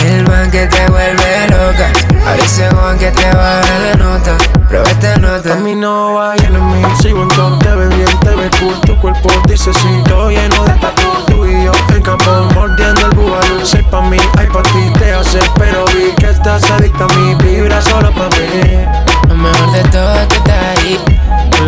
El 0.05 0.25
man 0.25 0.51
que 0.51 0.67
te 0.67 0.91
vuelve 0.91 1.47
loca. 1.51 1.89
Ahora 2.27 2.49
según 2.49 2.99
que 2.99 3.13
te 3.13 3.33
baja 3.33 3.79
la 3.79 3.95
nota. 3.95 4.37
Prueba 4.69 4.91
esta 4.91 5.17
nota. 5.19 5.51
Camino 5.51 6.15
va 6.15 6.35
lleno 6.35 6.59
en 6.59 6.83
mí, 6.83 6.89
sigo 7.01 7.23
en 7.23 7.29
top, 7.29 7.63
te 7.63 7.73
ves 7.77 7.97
bien, 7.97 8.21
te 8.21 8.31
ves 8.35 8.51
cool 8.59 8.81
Tu 8.81 9.01
cuerpo 9.01 9.29
dice 9.47 9.73
sí, 9.73 10.03
todo 10.07 10.31
lleno 10.31 10.65
de 10.65 10.73
tatu 10.73 11.25
Tú 11.27 11.47
y 11.47 11.65
yo 11.65 11.73
en 11.95 12.03
campo, 12.03 12.49
mordiendo 12.55 13.07
el 13.07 13.15
bubalú 13.15 13.65
Sé 13.65 13.85
pa' 13.85 14.01
mí, 14.01 14.17
hay 14.37 14.47
pa' 14.49 14.63
ti, 14.63 14.93
te 14.99 15.13
hace 15.13 15.39
Pero 15.59 15.85
vi 15.87 16.13
que 16.17 16.31
estás 16.31 16.69
adicta 16.71 17.05
a 17.05 17.09
mí, 17.09 17.35
vibra 17.37 17.81
solo 17.81 18.11
pa' 18.13 18.29
mí 18.31 19.14
Lo 19.35 19.41
mejor 19.41 19.73
de 19.73 19.83
todo 19.91 20.15
es 20.15 20.27
que 20.29 20.37
estás 20.37 20.79
ahí. 20.79 21.01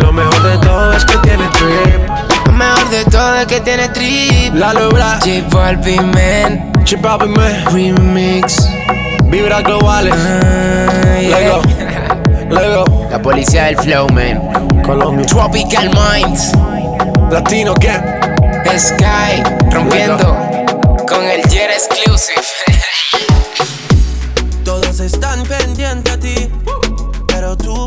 Lo 0.01 0.13
mejor 0.13 0.41
de 0.41 0.57
todo 0.59 0.93
es 0.93 1.05
que 1.05 1.17
tienes 1.17 1.51
trip. 1.51 2.45
Lo 2.45 2.51
mejor 2.53 2.89
de 2.89 3.05
todo 3.05 3.35
es 3.35 3.45
que 3.45 3.59
tienes 3.59 3.91
trip. 3.91 4.55
La 4.55 4.73
lobra. 4.73 5.19
J 5.19 5.43
Balvin, 5.51 6.11
man 6.11 6.71
J 6.89 6.95
Balvin, 7.01 7.33
man 7.33 7.65
Remix. 7.73 8.69
Vibra 9.25 9.61
globales 9.61 10.13
Ah, 10.15 11.19
yeah. 11.19 11.39
Lego, 11.39 11.61
Lego. 12.49 13.07
La 13.11 13.21
policía 13.21 13.65
del 13.65 13.77
flow, 13.77 14.07
man. 14.13 14.41
Colombia. 14.85 15.25
Tropical 15.25 15.89
Minds. 15.89 16.53
Latino, 17.29 17.73
¿qué? 17.73 17.99
Sky 18.77 19.43
rompiendo 19.71 20.17
con 21.05 21.21
el 21.25 21.41
Jet 21.49 21.71
Exclusive. 21.71 22.41
Todos 24.63 24.99
están 25.01 25.43
pendientes 25.43 26.13
a 26.13 26.17
ti, 26.19 26.49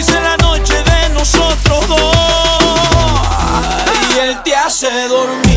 Cómplice 0.00 0.20
la 0.22 0.36
noche 0.38 0.72
de 0.82 1.10
nosotros 1.10 1.86
dos. 1.86 2.16
Y 4.14 4.18
él 4.20 4.42
te 4.42 4.56
hace 4.56 4.88
dormida. 5.08 5.49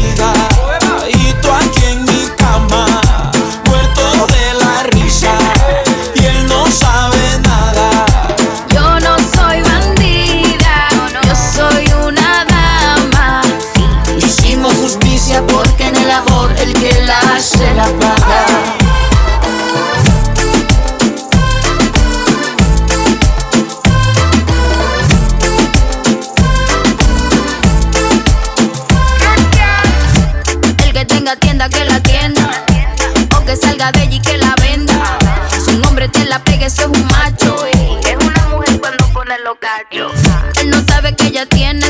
Tiene 41.46 41.83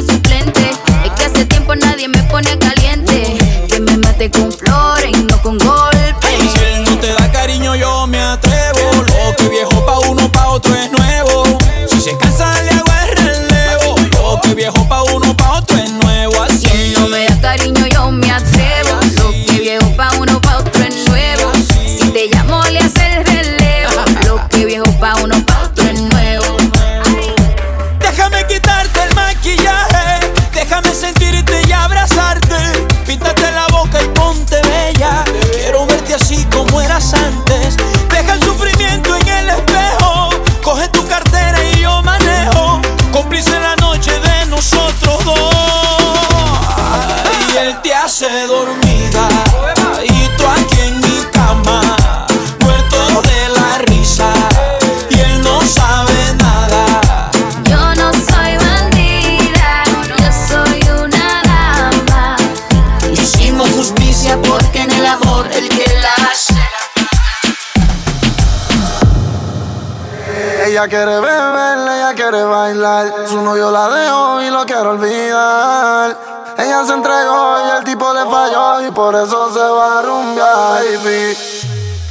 Ella 70.83 70.89
quiere 70.89 71.15
beber, 71.21 71.77
ella 71.95 72.13
quiere 72.13 72.43
bailar. 72.43 73.07
Su 73.29 73.41
novio 73.41 73.71
la 73.71 73.87
dejó 73.87 74.41
y 74.41 74.49
lo 74.49 74.65
quiere 74.65 74.81
olvidar. 74.81 76.17
Ella 76.57 76.83
se 76.85 76.91
entregó 76.91 77.55
y 77.65 77.77
el 77.77 77.83
tipo 77.85 78.13
le 78.13 78.29
falló 78.29 78.85
y 78.85 78.91
por 78.91 79.15
eso 79.15 79.53
se 79.53 79.61
va 79.61 79.99
a 79.99 80.01
rumbear, 80.01 80.83
baby. 81.05 81.37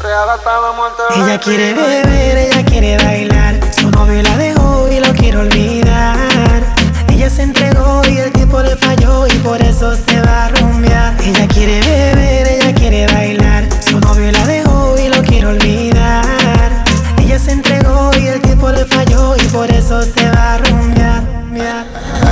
Real 0.00 0.30
hasta 0.30 0.58
la 0.58 0.72
muerte. 0.72 1.02
Ella 1.16 1.38
quiere 1.38 1.74
beber, 1.74 2.38
ella 2.38 2.64
quiere 2.64 2.96
bailar. 2.96 3.60
Su 3.78 3.90
novio 3.90 4.22
la 4.22 4.36
dejó 4.38 4.88
y 4.90 5.00
lo 5.00 5.12
quiere 5.12 5.36
olvidar. 5.36 6.62
Ella 7.08 7.28
se 7.28 7.42
entregó 7.42 8.00
y 8.08 8.16
el 8.16 8.32
tipo 8.32 8.62
le 8.62 8.74
falló 8.76 9.26
y 9.26 9.38
por 9.40 9.60
eso 9.60 9.94
se 9.94 10.22
va 10.22 10.46
a 10.46 10.48
rumbear. 10.48 11.14
Ella 11.20 11.46
quiere 11.46 11.78
beber, 11.78 12.48
ella 12.48 12.74
quiere 12.74 13.06
bailar. 13.08 13.68
Su 13.86 14.00
novio 14.00 14.32
la 14.32 14.46
dejó 14.46 14.61
por 19.52 19.70
eso 19.70 20.00
se 20.02 20.30
va 20.30 20.54
a 20.54 20.58
rumbear. 20.58 21.22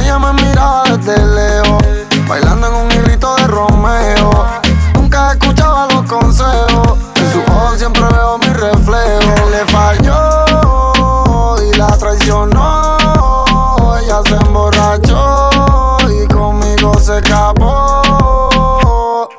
Ella 0.01 0.19
me 0.19 0.33
miraba 0.43 0.85
desde 0.85 1.19
lejos, 1.19 1.83
bailando 2.27 2.67
en 2.69 2.75
un 2.75 2.91
hilito 2.93 3.37
de 3.37 3.47
Romeo. 3.47 4.47
Nunca 4.95 5.33
escuchaba 5.33 5.87
los 5.93 6.05
consejos, 6.05 6.99
en 7.17 7.33
sus 7.33 7.47
ojos 7.49 7.79
siempre 7.79 8.03
veo 8.11 8.39
mi 8.39 8.47
reflejo. 8.47 9.51
Le 9.51 9.67
falló 9.67 11.63
y 11.63 11.77
la 11.77 11.89
traicionó. 11.99 12.97
Ella 14.01 14.23
se 14.27 14.37
emborrachó 14.37 15.51
y 16.09 16.27
conmigo 16.29 16.99
se 16.99 17.19
escapó. 17.19 18.01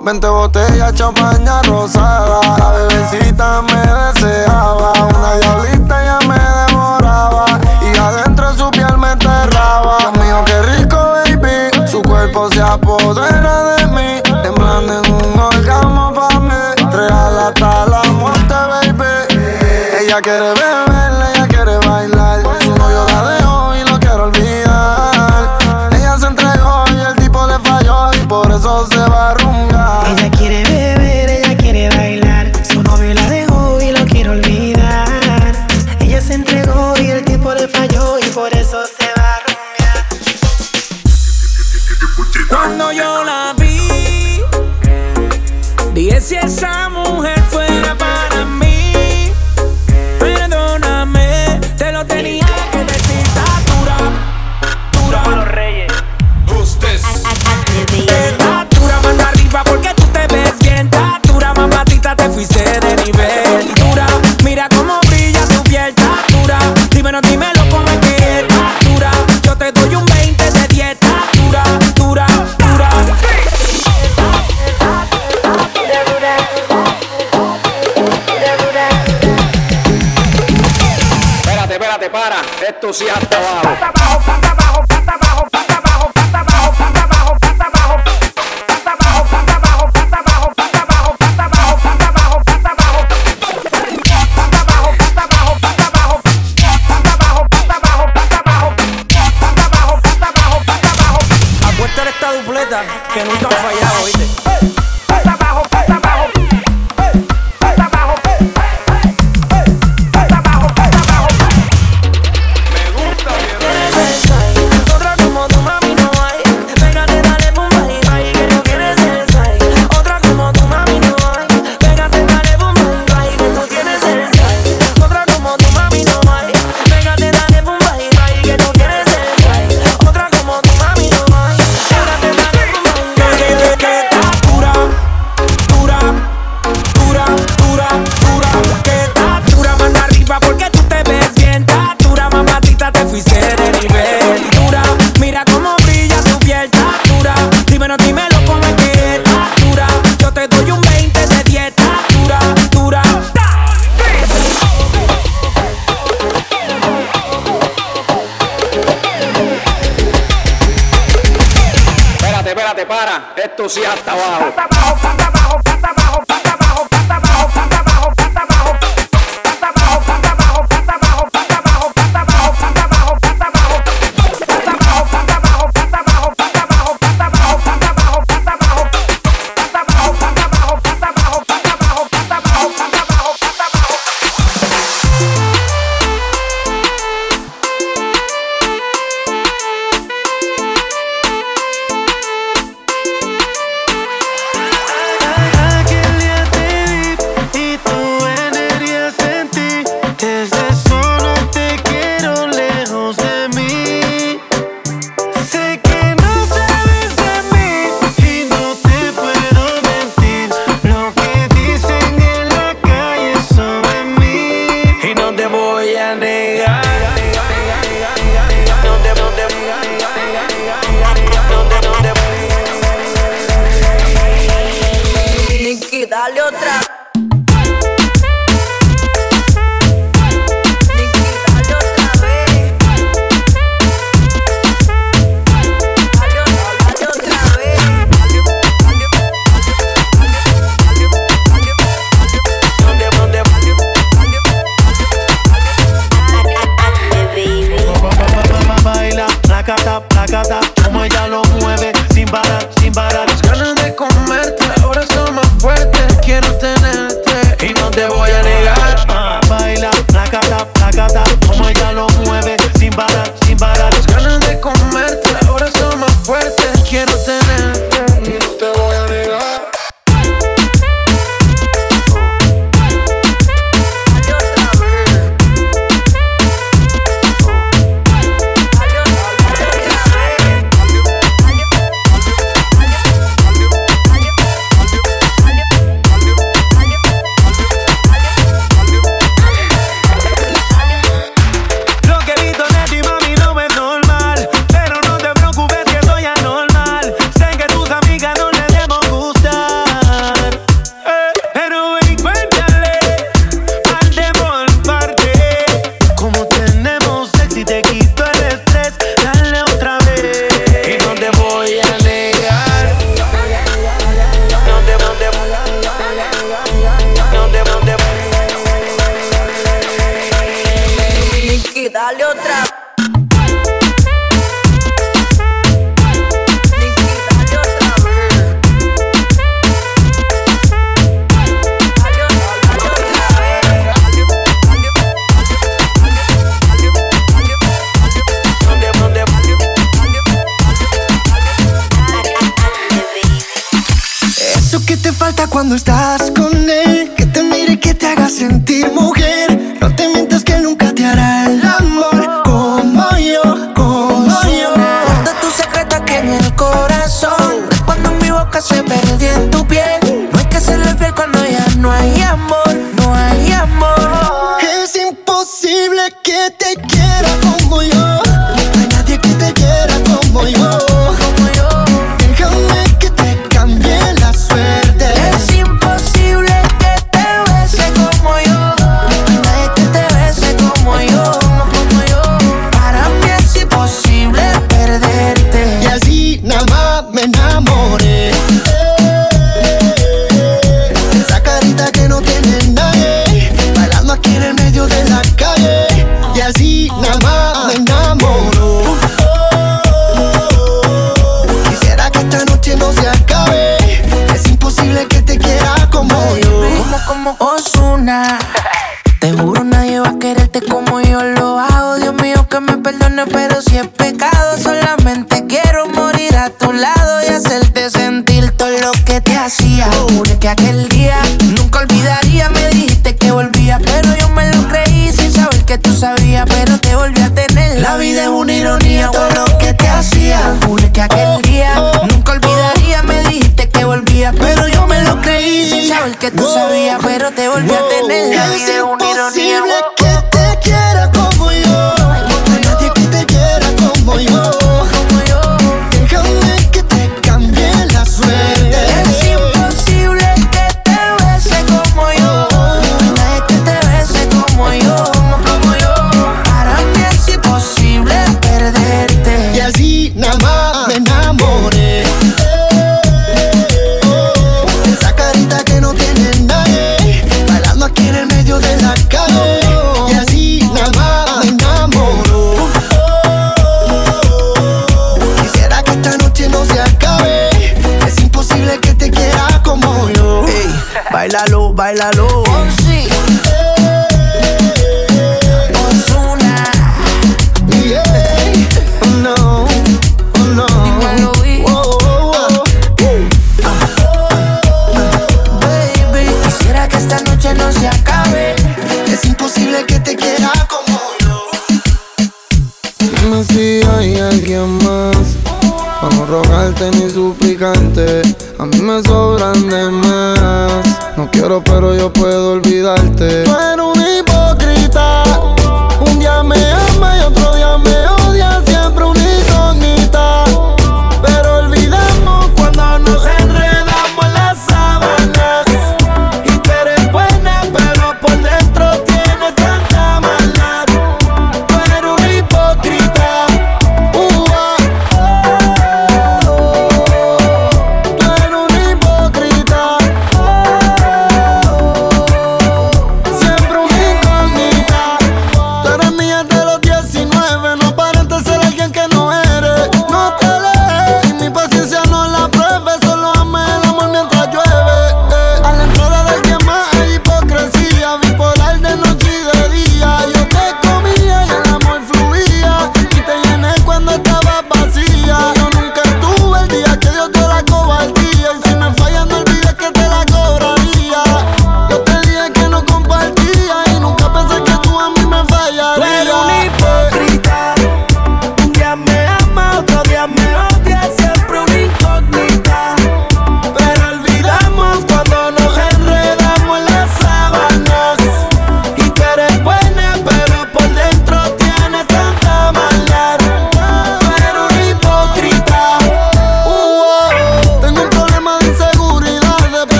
Veinte 0.00 0.28
botellas, 0.28 0.94
champaña 0.94 1.62
rosada. 1.62 2.59
Ella 20.20 20.22
quiere 20.22 20.49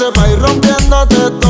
que 0.00 0.06
amanece 0.06 0.12
pa' 0.12 0.28
ir 0.28 0.38
rompiéndote 0.40 1.30
toda. 1.40 1.49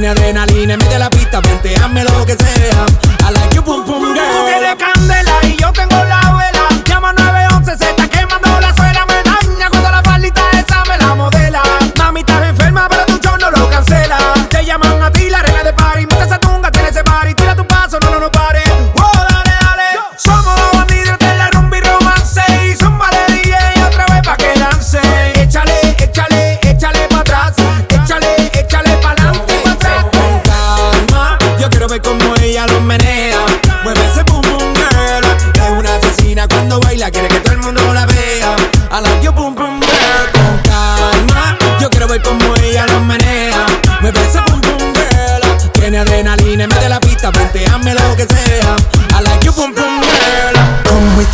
tiene 0.00 0.12
adrenalina 0.12 0.74
en 0.74 0.78
medio 0.78 0.92
de 0.92 0.98
la 1.00 1.10
pista, 1.10 1.40
vente, 1.40 1.74
hazme 1.74 2.04
lo 2.04 2.24
que 2.24 2.36
sea. 2.36 2.86
I 3.28 3.32
like 3.32 3.56
you, 3.56 3.64
pum, 3.64 3.84
pum, 3.84 4.14
girl. 4.14 4.24
Tú 4.30 4.46
tienes 4.46 4.76
candela 4.76 5.40
y 5.42 5.56
yo 5.56 5.72
tengo 5.72 6.04
la 6.04 6.27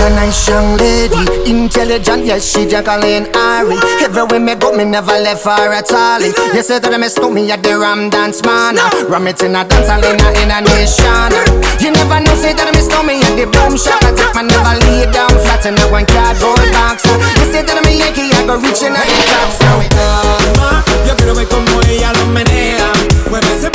a 0.04 0.10
nice 0.10 0.48
young 0.48 0.76
lady, 0.76 1.16
intelligent, 1.48 2.24
yes, 2.26 2.44
she 2.44 2.66
juggling 2.68 3.24
Ari. 3.32 3.76
Everywhere 4.04 4.40
me 4.40 4.54
go, 4.54 4.72
me 4.76 4.84
never 4.84 5.16
left 5.16 5.44
her 5.44 5.72
at 5.72 5.90
all. 5.92 6.20
You 6.20 6.62
say 6.62 6.78
that 6.78 6.92
me 7.00 7.08
stole 7.08 7.30
me 7.30 7.50
at 7.50 7.62
the 7.62 7.78
Ram 7.78 8.10
Dance 8.10 8.44
Man. 8.44 8.76
Ram 9.08 9.26
it 9.26 9.40
in 9.40 9.56
a 9.56 9.64
dance 9.64 9.88
hall 9.88 10.04
in 10.04 10.20
a, 10.20 10.28
in 10.44 10.52
a 10.52 10.60
nation. 10.60 11.32
You 11.80 11.90
never 11.96 12.20
know, 12.20 12.36
say 12.36 12.52
that 12.52 12.68
me 12.76 12.80
stole 12.84 13.04
me 13.04 13.24
at 13.24 13.32
the 13.32 13.48
boom 13.48 13.80
shop. 13.80 14.04
I 14.04 14.12
take 14.12 14.34
my 14.36 14.44
never 14.44 14.76
lay 14.84 15.08
down 15.08 15.32
flat 15.40 15.64
in 15.64 15.78
a 15.80 15.84
one 15.88 16.04
cardboard 16.04 16.68
box. 16.76 17.08
You 17.40 17.48
say 17.48 17.64
that 17.64 17.78
me 17.88 17.96
Yankee, 18.04 18.28
I 18.28 18.44
go 18.44 18.60
reaching 18.60 18.92
out 18.92 19.08
the 19.08 19.20
top. 19.32 19.50
So 19.56 19.68
it's 19.80 19.94
goes. 19.96 21.08
Yo 21.08 21.16
quiero 21.16 21.34
ver 21.34 21.48
como 21.48 21.80
ella 21.88 22.12
lo 22.12 22.26
menea, 22.28 22.92
mueve 23.30 23.48
ese 23.56 23.70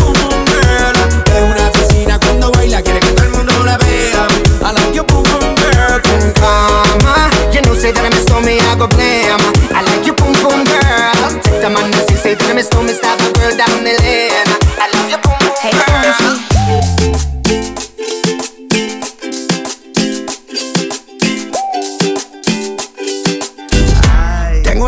say 7.80 7.92
that 7.92 8.04
I 8.04 8.10
miss 8.10 8.30
on 8.32 8.44
me, 8.44 8.60
I 8.60 8.76
go. 8.76 8.88
I 8.92 9.82
like 9.82 10.06
your 10.06 10.16
boom 10.16 10.34
boom 10.44 10.68
girl. 10.68 11.32
Take 11.40 11.64
the 11.64 11.70
man 11.72 11.88
and 11.88 12.04
six, 12.12 12.22
say 12.22 12.36
that 12.36 12.50
I 12.50 12.54
miss 12.54 12.68
me, 12.76 12.92
stop 12.92 13.20
a 13.24 13.32
girl 13.40 13.56
down 13.56 13.84
the 13.88 13.96
lane. 14.04 14.52
I 14.76 14.92
love 14.92 15.08
your 15.08 15.22
boom 15.24 15.40
boom 15.40 15.56
hey, 15.64 15.72
girl. 15.72 16.04
Fancy. 16.04 16.60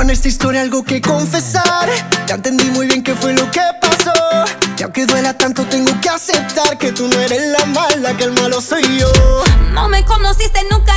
en 0.01 0.09
esta 0.09 0.27
historia 0.27 0.61
algo 0.61 0.83
que 0.83 0.99
confesar. 0.99 1.87
Ya 2.25 2.35
entendí 2.35 2.65
muy 2.71 2.87
bien 2.87 3.03
qué 3.03 3.13
fue 3.13 3.33
lo 3.33 3.49
que 3.51 3.61
pasó. 3.81 4.11
Y 4.79 4.83
aunque 4.83 5.05
duela 5.05 5.37
tanto, 5.37 5.63
tengo 5.65 5.91
que 6.01 6.09
aceptar 6.09 6.77
que 6.79 6.91
tú 6.91 7.07
no 7.07 7.19
eres 7.19 7.51
la 7.51 7.65
mala, 7.65 8.17
que 8.17 8.23
el 8.23 8.31
malo 8.31 8.59
soy 8.61 8.81
yo. 8.97 9.11
No 9.73 9.87
me 9.89 10.03
conociste 10.03 10.59
nunca. 10.71 10.90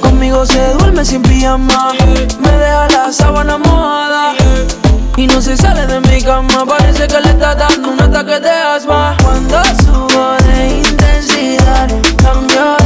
Conmigo 0.00 0.44
se 0.44 0.72
duerme 0.74 1.04
sin 1.04 1.22
pijama, 1.22 1.92
me 2.40 2.50
deja 2.50 2.88
la 2.88 3.12
sábana 3.12 3.56
mojada. 3.56 4.34
Y 5.16 5.26
no 5.28 5.40
se 5.40 5.56
sale 5.56 5.86
de 5.86 6.00
mi 6.00 6.20
cama, 6.20 6.66
parece 6.66 7.06
que 7.06 7.20
le 7.20 7.30
está 7.30 7.54
dando 7.54 7.90
un 7.90 8.00
ataque 8.00 8.40
de 8.40 8.50
asma. 8.50 9.16
Cuando 9.22 9.62
subo 9.84 10.36
de 10.48 10.78
intensidad, 10.78 11.88
cambio 12.22 12.77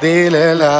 dile 0.00 0.54
la 0.54 0.79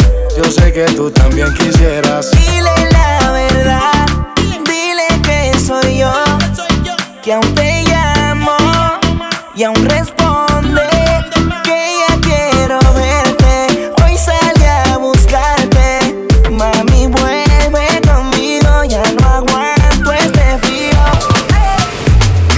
yo 0.37 0.45
sé 0.45 0.71
que 0.71 0.85
tú 0.95 1.11
también 1.11 1.53
quisieras. 1.55 2.31
Dile 2.31 2.89
la 2.91 3.31
verdad, 3.31 4.05
dile 4.65 5.07
que 5.23 5.51
soy 5.59 5.97
yo, 5.99 6.13
que 7.21 7.33
aún 7.33 7.53
te 7.53 7.83
llamo 7.83 8.55
y 9.55 9.63
aún 9.63 9.85
responde 9.89 10.81
que 11.63 11.95
ya 11.99 12.17
quiero 12.21 12.79
verte. 12.93 13.91
Hoy 14.03 14.17
salí 14.17 14.65
a 14.65 14.97
buscarte, 14.97 16.27
mami 16.49 17.07
vuelve 17.07 18.01
conmigo, 18.07 18.83
ya 18.85 19.03
no 19.19 19.27
aguanto 19.27 20.13
este 20.13 20.57
frío. 20.59 21.01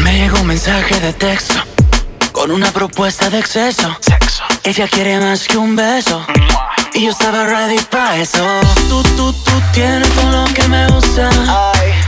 Me 0.04 0.20
llegó 0.20 0.40
un 0.42 0.48
mensaje 0.48 1.00
de 1.00 1.14
texto 1.14 1.56
con 2.32 2.52
una 2.52 2.72
propuesta 2.72 3.30
de 3.30 3.40
exceso. 3.40 3.98
Ella 4.64 4.88
quiere 4.88 5.20
más 5.20 5.48
que 5.48 5.58
un 5.58 5.76
beso. 5.76 6.26
Y 6.96 7.06
yo 7.06 7.12
estaba 7.12 7.46
ready 7.46 7.80
para 7.90 8.18
eso. 8.18 8.46
Tú, 8.88 9.02
tú, 9.16 9.34
tú 9.34 9.52
tienes 9.74 10.08
todo 10.10 10.30
lo 10.32 10.54
que 10.54 10.68
me 10.68 10.88
gusta. 10.90 11.30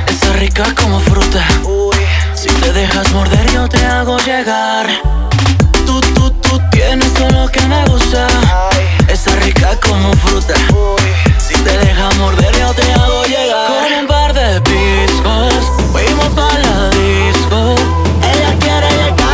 Está 0.07 0.33
rica 0.33 0.63
como 0.75 0.99
fruta. 0.99 1.43
Si 2.35 2.47
te 2.47 2.71
dejas 2.71 3.11
morder, 3.11 3.51
yo 3.51 3.67
te 3.67 3.83
hago 3.83 4.17
llegar. 4.19 4.87
Tú, 5.87 5.99
tú, 6.13 6.29
tú 6.29 6.61
tienes 6.71 7.11
todo 7.15 7.29
lo 7.31 7.47
que 7.49 7.61
me 7.61 7.83
gusta. 7.85 8.27
Está 9.07 9.35
rica 9.37 9.75
como 9.79 10.13
fruta. 10.13 10.53
Si 11.39 11.55
te 11.55 11.77
dejas 11.79 12.15
morder, 12.17 12.55
yo 12.59 12.71
te 12.73 12.91
hago 12.93 13.23
llegar. 13.25 13.67
Con 13.67 13.99
un 14.01 14.07
par 14.07 14.33
de 14.33 14.61
piscos, 14.61 15.53
fuimos 15.91 16.27
para 16.35 16.59
la 16.59 16.89
disco. 16.89 17.75
Ella 18.21 18.55
quiere 18.59 18.89
llegar 18.91 19.24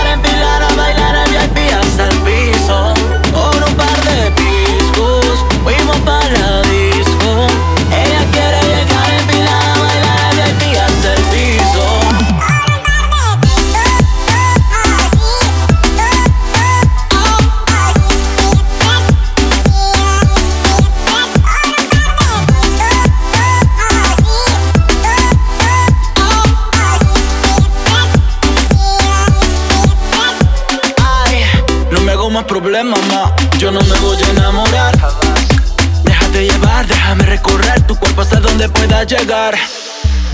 llegar. 39.12 39.56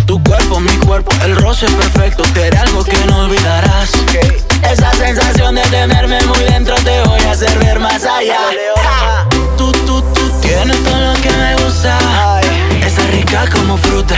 Tu 0.05 0.21
cuerpo, 0.23 0.59
mi 0.59 0.75
cuerpo, 0.77 1.11
el 1.23 1.35
roce 1.35 1.65
perfecto. 1.65 2.23
Te 2.33 2.45
haré 2.45 2.57
algo 2.57 2.83
que 2.83 2.97
no 3.07 3.25
olvidarás. 3.25 3.91
Esa 4.71 4.91
sensación 4.93 5.55
de 5.55 5.61
tenerme 5.63 6.19
muy 6.25 6.39
dentro 6.43 6.75
te 6.75 7.01
voy 7.03 7.19
a 7.21 7.31
hacer 7.31 7.57
ver 7.59 7.79
más 7.79 8.03
allá. 8.05 8.39
Tú, 9.57 9.71
tú, 9.85 10.01
tú 10.13 10.31
tienes 10.41 10.77
todo 10.83 11.11
lo 11.11 11.13
que 11.21 11.31
me 11.31 11.55
gusta. 11.63 11.97
Está 12.85 13.01
rica 13.07 13.45
como 13.51 13.77
fruta. 13.77 14.15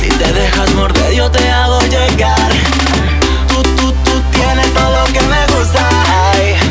Si 0.00 0.08
te 0.08 0.32
dejas 0.32 0.70
morder, 0.74 1.14
yo 1.14 1.30
te 1.30 1.48
hago 1.48 1.80
llegar. 1.82 2.50
Tú, 3.48 3.62
tú, 3.76 3.92
tú 4.04 4.22
tienes 4.32 4.74
todo 4.74 4.90
lo 4.90 5.04
que 5.12 5.20
me 5.20 5.46
gusta. 5.54 5.88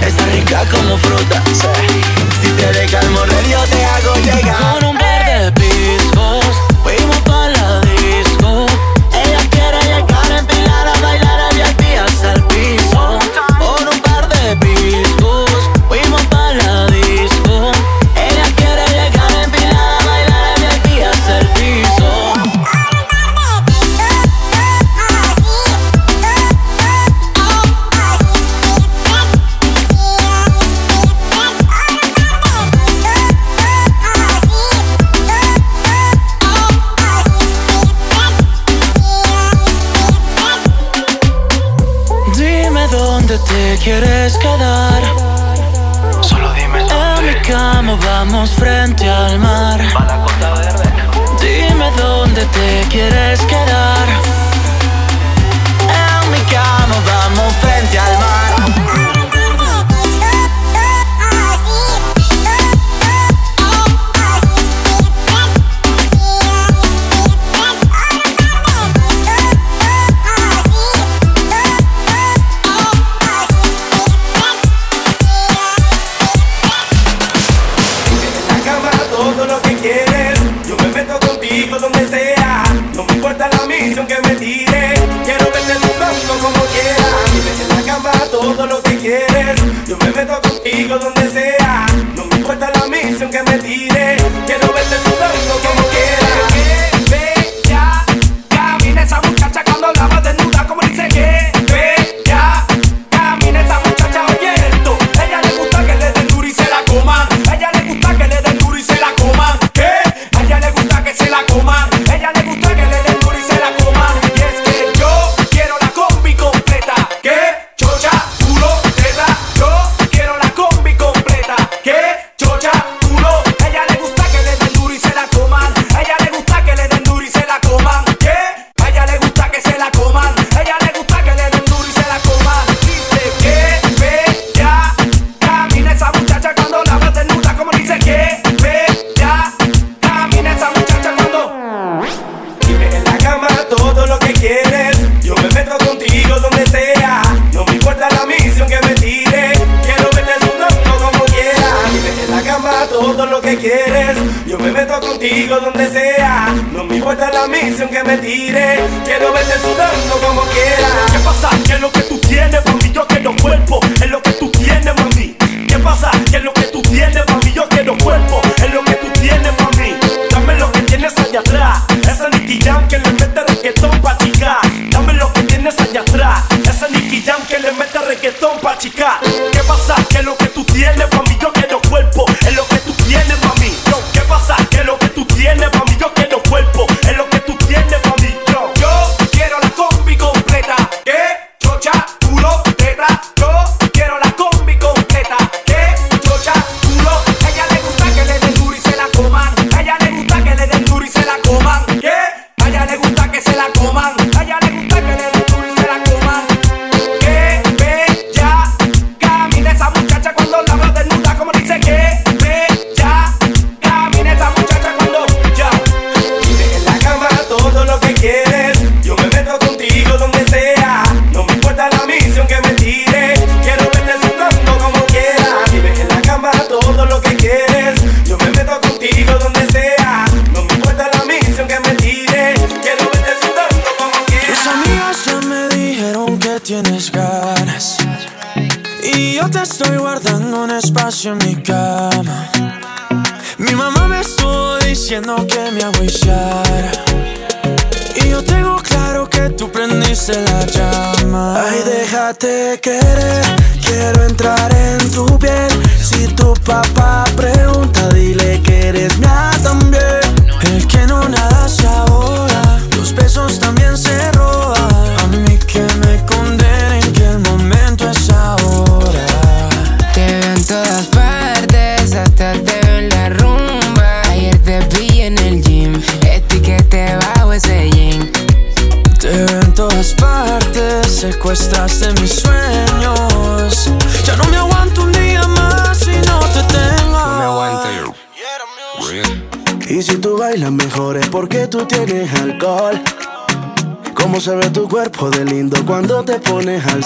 Está 0.05 0.25
rica 0.25 0.65
como 0.69 0.97
fruta. 0.97 1.41
Si 2.41 2.49
te 2.49 2.73
dejas 2.73 3.05
morder, 3.11 3.47
yo 3.47 3.61
te 3.63 3.85
hago 3.85 4.15
llegar. 4.15 4.79
Con 4.79 4.89
un 4.89 4.97
par 4.97 5.25
de 5.25 5.51
piscos, 5.53 6.45
un 14.53 15.10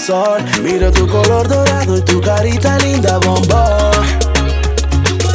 sol. 0.06 0.44
Miro 0.62 0.92
tu 0.92 1.08
color 1.08 1.48
dorado 1.48 1.98
y 1.98 2.02
tu 2.02 2.22
carita 2.22 2.78
linda, 2.80 3.18
bombón. 3.20 4.06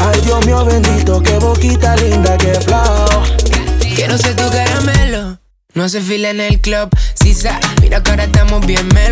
Ay, 0.00 0.20
Dios 0.22 0.46
mío 0.46 0.64
bendito, 0.64 1.20
qué 1.22 1.38
boquita 1.38 1.96
linda, 1.96 2.38
qué 2.38 2.52
flow. 2.60 3.24
Quiero 3.96 4.16
ser 4.16 4.36
tu 4.36 4.48
caramelo. 4.48 5.38
No 5.74 5.88
se 5.88 6.00
fila 6.00 6.30
en 6.30 6.40
el 6.40 6.60
club, 6.60 6.88
sisa. 7.14 7.58
Mira 7.80 8.02
que 8.02 8.10
ahora 8.10 8.24
estamos 8.24 8.64
bien 8.64 8.86
menos 8.94 9.09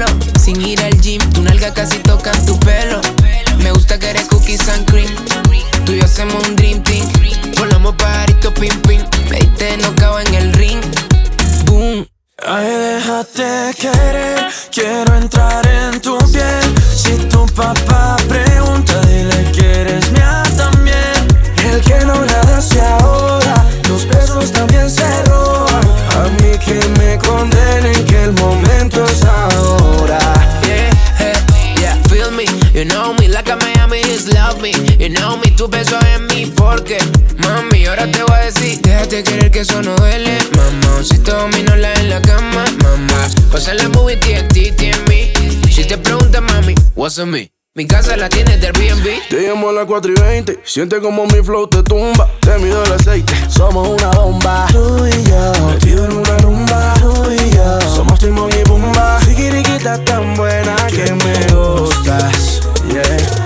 tu 35.59 35.66
beso 35.66 35.98
en 36.14 36.24
mí 36.28 36.47
porque 36.55 36.98
Mami, 37.39 37.86
ahora 37.86 38.09
te 38.09 38.22
voy 38.22 38.36
a 38.36 38.44
decir 38.44 38.80
Déjate 38.80 39.24
querer 39.24 39.51
que 39.51 39.60
eso 39.60 39.82
no 39.82 39.97
duele 39.97 40.39
Mamá, 40.55 41.02
si 41.02 41.18
te 41.18 41.32
la 41.32 41.94
en 41.94 42.10
la 42.10 42.22
cama 42.22 42.64
Mamá, 42.80 43.28
pasa 43.51 43.74
la 43.74 43.89
movie 43.89 44.16
TNT, 44.16 44.80
en 44.82 45.05
mí 45.09 45.32
Si 45.68 45.85
te 45.85 45.98
preguntas 45.98 46.40
mami, 46.40 46.76
what's 46.94 47.18
on 47.18 47.30
me? 47.30 47.51
Mi 47.74 47.89
casa 47.89 48.16
la 48.16 48.28
tienes 48.28 48.60
del 48.60 48.72
BNB. 48.72 49.28
Te 49.30 49.47
llamo 49.47 49.68
a 49.68 49.72
las 49.72 49.86
4 49.86 50.10
y 50.10 50.20
20. 50.20 50.60
Siente 50.64 51.01
como 51.01 51.26
mi 51.26 51.44
flow 51.44 51.68
te 51.68 51.85
tumba. 51.85 52.28
Te 52.40 52.59
mido 52.59 52.82
el 52.82 52.93
aceite. 52.93 53.32
Somos 53.48 53.86
una 53.86 54.10
bomba. 54.10 54.66
Tú 54.72 55.06
y 55.06 55.28
yo. 55.28 55.52
Metido 55.68 56.06
en 56.06 56.12
una 56.16 56.39
rumba. 56.39 56.94
Tú 56.94 57.30
y 57.30 57.55
yo. 57.55 57.80
Somos 57.94 58.18
timón 58.18 58.51
y 58.51 58.68
bomba. 58.68 59.20
Siquiriquita 59.20 60.02
tan 60.05 60.35
buena 60.35 60.74
que 60.89 61.12
me 61.12 61.55
gustas. 61.55 62.62
Yeah 62.93 63.38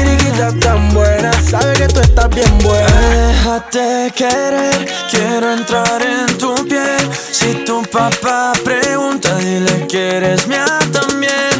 chiriquita 0.00 0.52
tan 0.60 0.92
buena, 0.94 1.32
sabe 1.42 1.72
que 1.74 1.88
tú 1.88 2.00
estás 2.00 2.28
bien 2.30 2.58
buena. 2.58 2.86
Déjate 2.86 4.12
querer, 4.16 4.88
quiero 5.10 5.52
entrar 5.52 6.02
en 6.02 6.38
tu 6.38 6.54
piel. 6.66 7.08
Si 7.32 7.64
tu 7.64 7.82
papá 7.82 8.52
pregunta, 8.64 9.36
dile 9.36 9.86
que 9.86 10.16
eres 10.16 10.46
mía 10.46 10.78
también. 10.92 11.50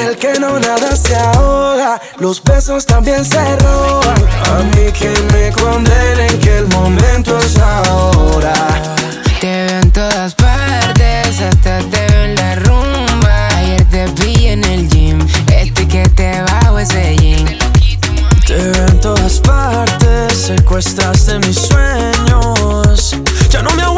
El 0.00 0.16
que 0.16 0.38
no 0.38 0.58
nada 0.58 0.94
se 0.94 1.16
ahoga, 1.16 2.00
los 2.18 2.42
besos 2.42 2.86
también 2.86 3.24
se 3.24 3.56
roban. 3.56 4.22
A 4.52 4.76
mí 4.76 4.92
que 4.92 5.12
me 5.32 5.50
condenen 5.52 6.38
que 6.40 6.58
el 6.58 6.68
momento 6.68 7.36
es 7.38 7.58
ahora. 7.58 8.54
Te 9.40 9.66
veo 9.66 9.80
en 9.80 9.90
todas 9.92 10.34
partes, 10.34 11.40
hasta 11.40 11.78
te 11.78 12.06
veo 12.06 12.24
en 12.24 12.34
la 12.36 12.54
rumba. 12.56 13.48
Ayer 13.56 13.84
te 13.84 14.06
vi 14.22 14.48
en 14.48 14.64
el 14.64 14.88
gym, 14.88 15.18
este 15.52 15.86
que 15.88 16.08
te 16.08 16.42
bajo 16.42 16.78
ese 16.78 17.16
jean 17.16 17.57
te 18.48 18.56
en 18.56 18.98
todas 18.98 19.40
partes, 19.40 20.32
secuestraste 20.32 21.38
mis 21.40 21.54
sueños. 21.54 23.14
Ya 23.50 23.60
no 23.60 23.68
me 23.74 23.82
aguanto. 23.82 23.97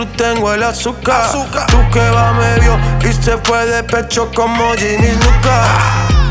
Cruz 0.00 0.16
tengo 0.16 0.54
el 0.54 0.62
azúcar. 0.62 1.30
Tú 1.66 1.78
que 1.92 2.10
va 2.10 2.32
medio 2.32 2.78
y 3.02 3.12
se 3.12 3.36
fue 3.36 3.66
de 3.66 3.82
pecho 3.82 4.30
como 4.34 4.72
Ginny 4.72 5.12
Luca. 5.12 5.66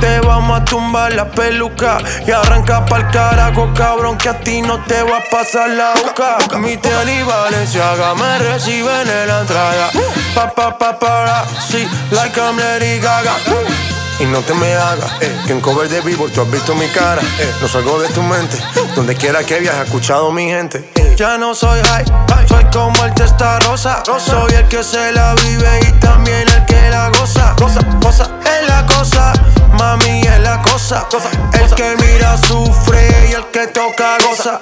Te 0.02 0.20
vamos 0.22 0.60
a 0.60 0.66
tumbar 0.66 1.14
la 1.14 1.30
peluca 1.30 2.00
y 2.26 2.32
arranca 2.32 2.84
pa'l 2.86 3.08
carajo, 3.12 3.70
cabrón, 3.76 4.18
que 4.18 4.30
a 4.30 4.40
ti 4.40 4.64
no 4.64 4.84
te 4.86 5.04
va 5.04 5.18
a 5.18 5.24
pasar 5.30 5.70
la 5.70 5.94
boca. 5.94 6.58
Mi 6.58 6.78
tele 6.78 7.20
y 7.20 7.22
Valenciaga 7.22 8.16
me 8.16 8.40
reciben 8.40 9.08
en 9.08 9.28
la 9.28 9.42
entrada. 9.42 9.92
Pa, 10.34 10.50
pa, 10.50 10.76
pa, 10.76 10.98
para, 10.98 11.46
sí, 11.70 11.88
like 12.10 12.40
I'm 12.40 12.58
Lady 12.58 13.00
Gaga. 13.00 13.36
Y 14.20 14.26
no 14.26 14.42
te 14.42 14.54
me 14.56 14.74
hagas, 14.74 15.12
eh, 15.22 15.34
que 15.46 15.54
en 15.54 15.62
cover 15.62 15.88
de 15.88 16.02
vivo 16.02 16.28
tú 16.28 16.42
has 16.42 16.50
visto 16.50 16.74
mi 16.74 16.88
cara. 16.88 17.22
Eh, 17.22 17.54
no 17.62 17.68
salgo 17.68 18.00
de 18.02 18.10
tu 18.10 18.24
mente, 18.24 18.58
donde 18.96 19.16
quiera 19.16 19.44
que 19.44 19.60
viajes, 19.60 19.86
escuchado 19.86 20.32
mi 20.32 20.46
gente. 20.48 20.90
Eh, 20.96 21.09
ya 21.20 21.38
no 21.38 21.54
soy 21.54 21.82
high, 21.82 22.06
soy 22.48 22.64
como 22.72 23.04
el 23.04 23.14
testa 23.14 23.60
rosa. 23.60 24.02
Soy 24.06 24.54
el 24.54 24.66
que 24.70 24.82
se 24.82 25.12
la 25.12 25.36
vive 25.36 25.80
y 25.86 25.92
también 26.00 26.48
el 26.48 26.66
que 26.66 26.90
la 26.90 27.10
goza. 27.10 27.56
Cosa, 27.58 27.82
cosa, 28.02 28.30
es 28.46 28.70
la 28.70 28.86
cosa, 28.86 29.34
mami 29.78 30.22
es 30.22 30.40
la 30.40 30.62
cosa. 30.62 31.06
El 31.52 31.76
que 31.76 31.96
mira 31.98 32.38
sufre 32.38 33.28
y 33.30 33.34
el 33.34 33.46
que 33.48 33.68
toca 33.68 34.18
goza. 34.26 34.60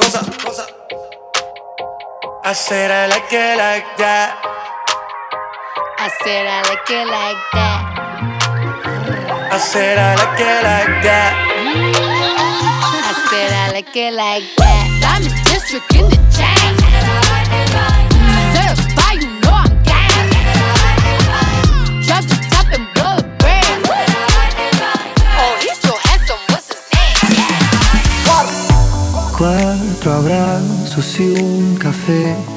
I 2.44 2.54
said 2.54 2.90
I 2.90 3.08
like 3.08 3.32
it 3.32 3.58
like 3.58 3.86
that. 3.98 4.36
I 6.00 6.10
said 6.24 6.48
I 6.48 6.64
like 6.70 6.90
it 6.90 7.08
like 7.08 7.38
that. 7.54 7.97
I 9.50 9.58
said 9.60 9.98
I 9.98 10.16
like 10.16 10.40
it 10.40 10.64
like 10.64 11.04
that. 11.08 11.34
I 13.10 13.14
said 13.30 13.52
I 13.54 13.72
like 13.72 13.96
it 13.96 14.14
like 14.14 14.44
that. 14.58 14.86
Diamond 15.02 15.36
district 15.46 15.96
in 15.96 16.06
the 16.10 16.20
chain. 16.36 16.76
Certified, 18.54 19.24
you 19.24 19.32
know 19.40 19.56
I'm 19.56 19.72
gang. 19.88 20.28
Drop 22.06 22.24
the 22.28 22.38
top 22.52 22.68
and 22.76 22.86
blow 22.94 23.16
the 23.18 23.24
brand. 23.40 23.88
Oh, 25.40 25.54
he's 25.64 25.80
so 25.80 25.96
handsome, 25.96 26.44
what's 26.52 26.68
his 26.68 26.84
name? 26.92 27.16
Cuatro 29.38 30.14
abrazos 30.14 31.20
y 31.20 31.22
un 31.40 31.78
café. 31.78 32.57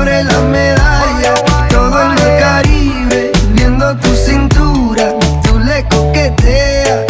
abre 0.00 0.24
la 0.24 0.40
medalla. 0.40 1.34
Todo 1.68 2.02
en 2.02 2.12
el 2.12 2.40
Caribe, 2.40 3.32
viendo 3.52 3.96
tu 3.96 4.14
cintura. 4.14 5.14
Tú 5.42 5.58
le 5.58 5.84
coqueteas, 5.88 7.04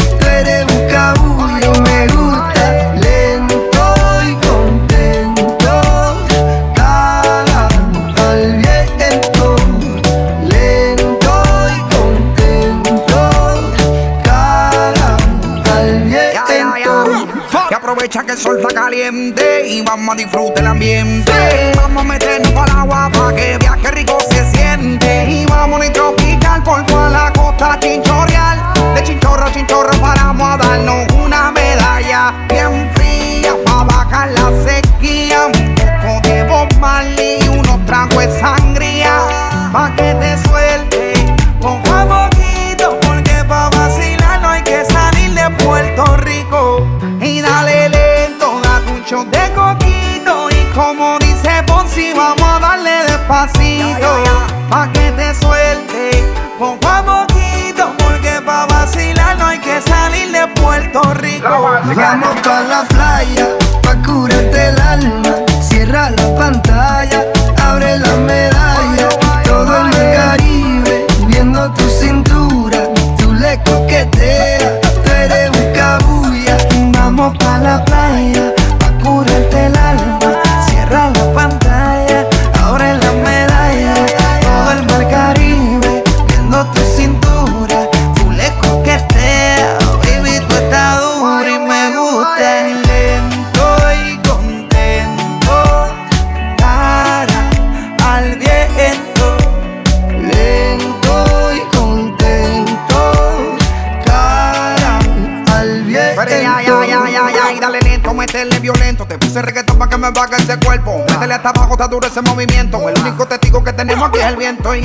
que 18.30 18.34
el 18.34 18.38
sol 18.38 18.58
está 18.60 18.72
caliente 18.72 19.66
y 19.66 19.82
vamos 19.82 20.14
a 20.14 20.16
disfrutar 20.16 20.58
el 20.58 20.66
ambiente. 20.68 21.32
Vamos 21.74 22.02
a 22.02 22.06
meternos 22.06 22.52
al 22.54 22.78
agua 22.78 23.10
para 23.12 23.34
que 23.34 23.58
viaje 23.58 23.90
rico 23.90 24.18
se 24.30 24.48
siente. 24.52 25.24
Y 25.28 25.46
vamos 25.46 25.84
a 25.84 25.92
tropical 25.92 26.62
por 26.62 26.86
toda 26.86 27.10
la 27.10 27.32
costa 27.32 27.76
chinchorreal. 27.80 28.62
De 28.94 29.02
chinchorro 29.02 29.44
a 29.44 29.52
chinchorro 29.52 29.90
paramos 30.00 30.48
a 30.48 30.56
darnos 30.58 31.12
una 31.14 31.50
medalla 31.50 32.32
bien 32.48 32.88
fría 32.94 33.54
para 33.64 33.84
bajar 33.84 34.30
la 34.30 34.52
sequía. 34.64 35.46
Un 35.46 35.74
poco 36.02 36.66
de 37.16 37.42
y 37.42 37.48
unos 37.48 37.84
tragos 37.86 38.16
de 38.16 38.40
sangría 38.40 39.12
para 39.72 39.96
que 39.96 40.14
te 40.14 40.48
suelte. 40.48 41.34
Poco 41.60 41.92
a 41.92 42.28
poquito 42.30 42.96
porque 43.00 43.44
para 43.48 43.70
vacilar 43.70 44.40
no 44.40 44.48
hay 44.50 44.62
que 44.62 44.84
salir 44.84 45.34
de 45.34 45.50
Puerto 45.64 46.16
Rico 46.18 46.69
de 49.24 49.52
coquito 49.54 50.48
y 50.50 50.64
como 50.74 51.18
dice 51.18 51.62
Ponzi 51.66 52.12
vamos 52.14 52.42
a 52.42 52.58
darle 52.58 52.90
despacito. 53.06 54.24
Pa 54.68 54.90
que 54.92 55.12
te 55.12 55.34
suelte 55.34 56.24
poco 56.58 56.88
a 56.88 57.02
poquito 57.02 57.92
porque 57.98 58.40
pa 58.44 58.66
vacilar 58.66 59.36
no 59.38 59.46
hay 59.46 59.58
que 59.58 59.80
salir 59.80 60.32
de 60.32 60.46
Puerto 60.60 61.02
Rico. 61.14 61.48
Vamos 61.48 62.40
pa 62.42 62.60
la 62.62 62.82
playa 62.84 63.48
pa 63.82 63.94
curarte 64.02 64.68
el 64.68 64.80
alma, 64.80 65.34
cierra 65.60 66.10
la 66.10 66.34
pantalla. 66.36 66.99
Viento. 114.50 114.74
Y 114.74 114.82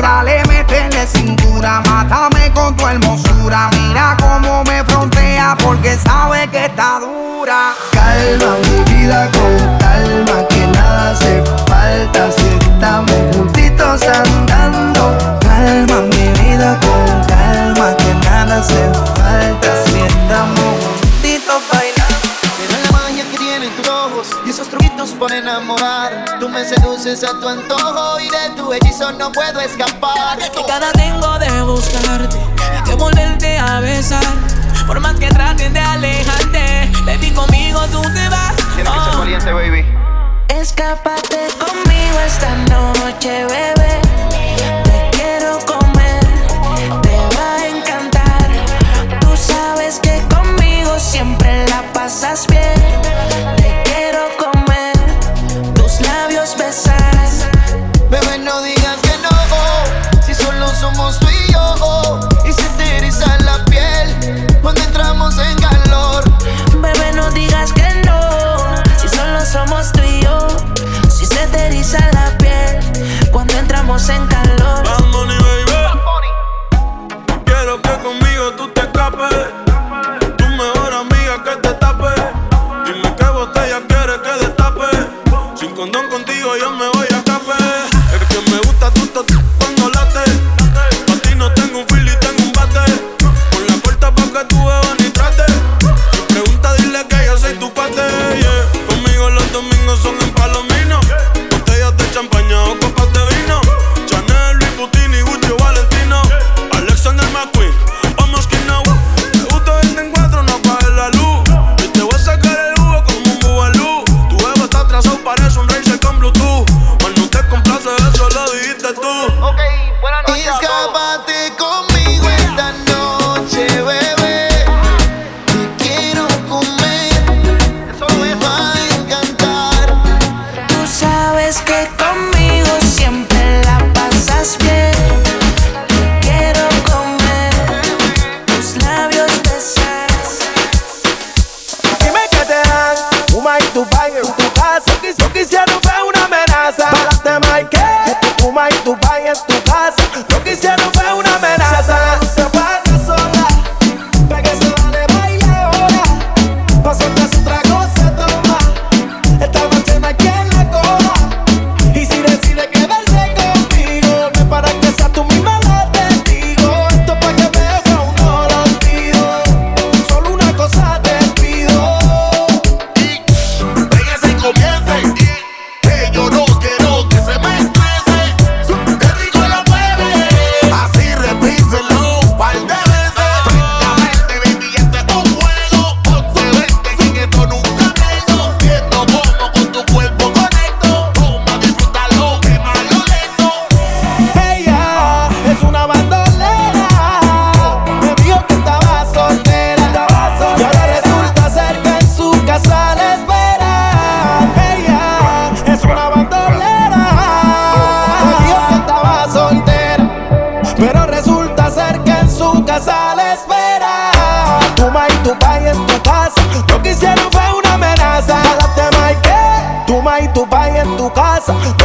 en 221.47 221.53
tu 221.61 221.84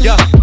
Yeah. 0.00 0.37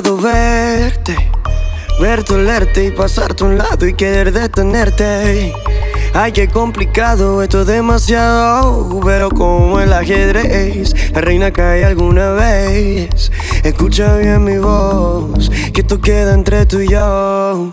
Verte, 0.00 1.14
verte, 2.00 2.32
olerte 2.32 2.86
y 2.86 2.90
pasarte 2.92 3.44
a 3.44 3.46
un 3.46 3.58
lado 3.58 3.86
y 3.86 3.92
querer 3.92 4.32
detenerte. 4.32 5.52
Ay, 6.14 6.32
qué 6.32 6.48
complicado, 6.48 7.42
esto 7.42 7.60
es 7.60 7.66
demasiado, 7.66 9.00
pero 9.04 9.28
como 9.30 9.80
el 9.80 9.92
ajedrez, 9.92 10.94
la 11.12 11.20
reina 11.20 11.52
cae 11.52 11.84
alguna 11.84 12.30
vez. 12.30 13.30
Escucha 13.62 14.16
bien 14.16 14.44
mi 14.44 14.56
voz, 14.56 15.50
que 15.74 15.82
esto 15.82 16.00
queda 16.00 16.32
entre 16.32 16.64
tú 16.64 16.80
y 16.80 16.88
yo. 16.88 17.72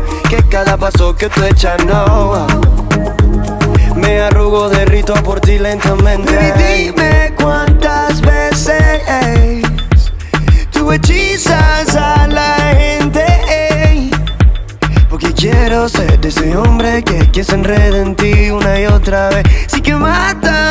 que 0.31 0.43
cada 0.43 0.77
paso 0.77 1.13
que 1.13 1.27
tú 1.27 1.43
echas 1.43 1.83
no. 1.83 2.47
Me 3.95 4.21
arrugo, 4.21 4.69
derrito 4.69 5.13
por 5.15 5.41
ti 5.41 5.59
lentamente. 5.59 6.33
Baby, 6.33 6.85
dime 6.85 7.33
cuántas 7.35 8.21
veces 8.21 9.61
tú 10.71 10.89
hechizas 10.93 11.93
a 11.97 12.27
la 12.27 12.55
gente. 12.77 13.25
Porque 15.09 15.33
quiero 15.33 15.89
ser 15.89 16.17
de 16.21 16.29
ese 16.29 16.55
hombre 16.55 17.03
que, 17.03 17.29
que 17.29 17.43
se 17.43 17.55
enreda 17.55 17.97
en 17.97 18.15
ti 18.15 18.51
una 18.51 18.79
y 18.79 18.85
otra 18.85 19.27
vez. 19.31 19.43
Sí 19.67 19.81
que 19.81 19.93
mátame 19.93 20.70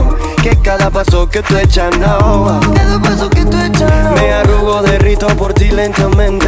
que 0.41 0.57
cada 0.57 0.89
paso 0.89 1.29
que 1.29 1.41
tú 1.43 1.55
echas 1.57 1.95
no. 1.97 2.59
Cada 2.75 2.99
paso 2.99 3.29
que 3.29 3.45
tú 3.45 3.57
echas 3.57 3.91
Me 4.15 4.33
arrugo, 4.33 4.81
derrito 4.81 5.27
por 5.27 5.53
ti 5.53 5.69
lentamente. 5.69 6.47